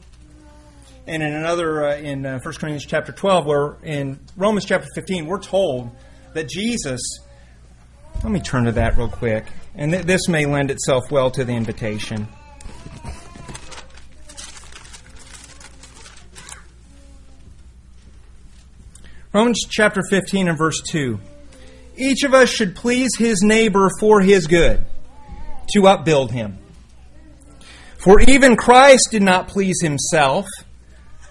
and 1.06 1.22
in 1.22 1.34
another 1.34 1.84
uh, 1.84 1.96
in 1.96 2.24
uh, 2.24 2.38
1 2.42 2.54
Corinthians 2.54 2.86
chapter 2.86 3.12
12, 3.12 3.46
where 3.46 3.76
in 3.82 4.20
Romans 4.36 4.64
chapter 4.64 4.88
15, 4.94 5.26
we're 5.26 5.40
told 5.40 5.90
that 6.34 6.48
Jesus. 6.48 7.00
Let 8.22 8.30
me 8.30 8.40
turn 8.40 8.64
to 8.64 8.72
that 8.72 8.96
real 8.96 9.08
quick. 9.08 9.46
And 9.74 9.90
th- 9.90 10.04
this 10.04 10.28
may 10.28 10.46
lend 10.46 10.70
itself 10.70 11.10
well 11.10 11.30
to 11.32 11.44
the 11.44 11.54
invitation. 11.54 12.28
Romans 19.32 19.64
chapter 19.68 20.02
15 20.10 20.48
and 20.48 20.58
verse 20.58 20.80
2. 20.88 21.18
Each 21.96 22.22
of 22.24 22.34
us 22.34 22.48
should 22.50 22.74
please 22.76 23.10
his 23.18 23.42
neighbor 23.42 23.88
for 24.00 24.20
his 24.20 24.46
good, 24.46 24.84
to 25.70 25.86
upbuild 25.86 26.30
him. 26.30 26.58
For 27.98 28.20
even 28.20 28.56
Christ 28.56 29.08
did 29.10 29.22
not 29.22 29.48
please 29.48 29.80
himself 29.80 30.46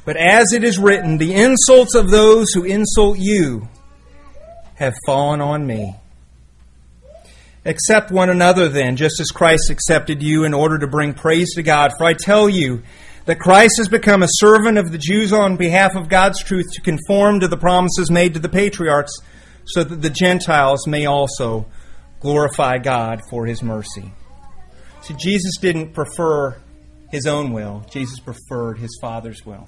but 0.03 0.17
as 0.17 0.51
it 0.51 0.63
is 0.63 0.79
written, 0.79 1.17
the 1.17 1.33
insults 1.35 1.95
of 1.95 2.09
those 2.09 2.51
who 2.53 2.63
insult 2.63 3.19
you 3.19 3.67
have 4.75 4.95
fallen 5.05 5.41
on 5.41 5.65
me. 5.65 5.95
Accept 7.65 8.11
one 8.11 8.31
another 8.31 8.67
then, 8.67 8.95
just 8.95 9.19
as 9.19 9.29
Christ 9.29 9.69
accepted 9.69 10.23
you 10.23 10.43
in 10.43 10.55
order 10.55 10.79
to 10.79 10.87
bring 10.87 11.13
praise 11.13 11.53
to 11.53 11.61
God. 11.61 11.91
For 11.97 12.05
I 12.05 12.13
tell 12.13 12.49
you 12.49 12.81
that 13.25 13.39
Christ 13.39 13.75
has 13.77 13.87
become 13.87 14.23
a 14.23 14.27
servant 14.29 14.77
of 14.77 14.91
the 14.91 14.97
Jews 14.97 15.31
on 15.31 15.57
behalf 15.57 15.95
of 15.95 16.09
God's 16.09 16.43
truth 16.43 16.71
to 16.73 16.81
conform 16.81 17.39
to 17.39 17.47
the 17.47 17.57
promises 17.57 18.09
made 18.09 18.33
to 18.33 18.39
the 18.39 18.49
patriarchs, 18.49 19.13
so 19.65 19.83
that 19.83 20.01
the 20.01 20.09
Gentiles 20.09 20.87
may 20.87 21.05
also 21.05 21.67
glorify 22.19 22.77
God 22.77 23.21
for 23.29 23.45
his 23.45 23.61
mercy. 23.61 24.11
See, 25.01 25.15
Jesus 25.15 25.57
didn't 25.57 25.93
prefer 25.93 26.57
his 27.11 27.27
own 27.27 27.51
will, 27.51 27.85
Jesus 27.91 28.19
preferred 28.19 28.79
his 28.79 28.97
Father's 29.01 29.45
will. 29.45 29.67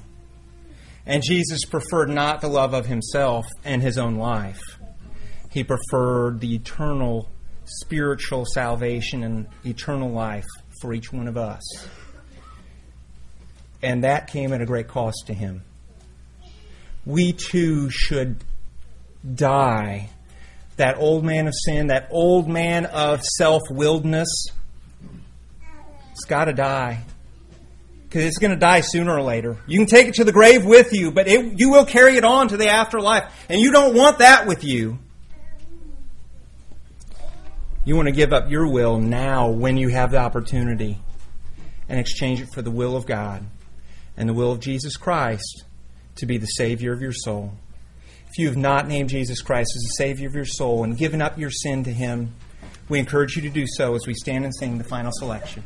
And 1.06 1.22
Jesus 1.22 1.66
preferred 1.66 2.10
not 2.10 2.40
the 2.40 2.48
love 2.48 2.74
of 2.74 2.86
himself 2.86 3.46
and 3.66 3.82
his 3.82 3.98
own 3.98 4.16
life. 4.16 4.62
He 5.52 5.64
preferred 5.64 6.40
the 6.40 6.56
eternal 6.56 7.30
spiritual 7.66 8.46
salvation 8.54 9.24
and 9.24 9.48
eternal 9.66 10.10
life 10.10 10.46
for 10.82 10.94
each 10.94 11.12
one 11.12 11.28
of 11.28 11.38
us. 11.38 11.62
And 13.84 14.06
that 14.06 14.28
came 14.28 14.54
at 14.54 14.62
a 14.62 14.66
great 14.66 14.88
cost 14.88 15.26
to 15.28 15.34
him. 15.34 15.64
We 17.06 17.34
too 17.34 17.90
should 17.90 18.44
die. 19.36 20.10
That 20.78 20.98
old 20.98 21.24
man 21.24 21.48
of 21.48 21.54
sin, 21.54 21.88
that 21.88 22.08
old 22.10 22.48
man 22.48 22.86
of 22.86 23.22
self 23.24 23.62
willedness, 23.70 24.28
it's 26.12 26.26
got 26.26 26.46
to 26.46 26.54
die 26.54 27.04
because 28.04 28.24
it's 28.26 28.38
going 28.38 28.52
to 28.52 28.58
die 28.58 28.82
sooner 28.82 29.14
or 29.14 29.22
later. 29.22 29.58
You 29.68 29.80
can 29.80 29.88
take 29.88 30.08
it 30.08 30.14
to 30.16 30.24
the 30.24 30.32
grave 30.32 30.66
with 30.66 30.94
you, 30.94 31.12
but 31.12 31.28
it, 31.28 31.60
you 31.60 31.72
will 31.72 31.86
carry 31.86 32.16
it 32.16 32.24
on 32.24 32.48
to 32.50 32.58
the 32.58 32.70
afterlife. 32.70 33.46
And 33.50 33.60
you 33.60 33.72
don't 33.72 33.96
want 33.96 34.20
that 34.20 34.48
with 34.48 34.64
you. 34.64 35.00
You 37.86 37.96
want 37.96 38.08
to 38.08 38.14
give 38.14 38.32
up 38.32 38.50
your 38.50 38.68
will 38.68 38.98
now 38.98 39.50
when 39.50 39.78
you 39.78 39.90
have 39.90 40.12
the 40.12 40.18
opportunity 40.18 41.00
and 41.90 42.00
exchange 42.00 42.40
it 42.40 42.50
for 42.54 42.62
the 42.62 42.72
will 42.72 42.96
of 42.96 43.06
God 43.06 43.44
and 44.18 44.30
the 44.30 44.34
will 44.34 44.52
of 44.52 44.60
Jesus 44.60 44.98
Christ 44.98 45.64
to 46.16 46.26
be 46.26 46.38
the 46.38 46.46
Savior 46.46 46.94
of 46.94 47.02
your 47.02 47.14
soul. 47.14 47.54
If 48.30 48.38
you 48.38 48.48
have 48.48 48.58
not 48.58 48.88
named 48.88 49.10
Jesus 49.10 49.42
Christ 49.42 49.72
as 49.76 49.84
the 49.84 49.96
Savior 49.98 50.28
of 50.28 50.36
your 50.36 50.46
soul 50.46 50.84
and 50.84 50.98
given 50.98 51.22
up 51.22 51.38
your 51.38 51.52
sin 51.52 51.84
to 51.84 51.94
Him, 51.94 52.34
we 52.90 53.00
encourage 53.00 53.36
you 53.36 53.42
to 53.44 53.50
do 53.50 53.66
so 53.68 53.96
as 53.96 54.06
we 54.08 54.14
stand 54.14 54.44
and 54.44 54.54
sing 54.56 54.78
the 54.78 54.84
final 54.84 55.12
selection. 55.14 55.64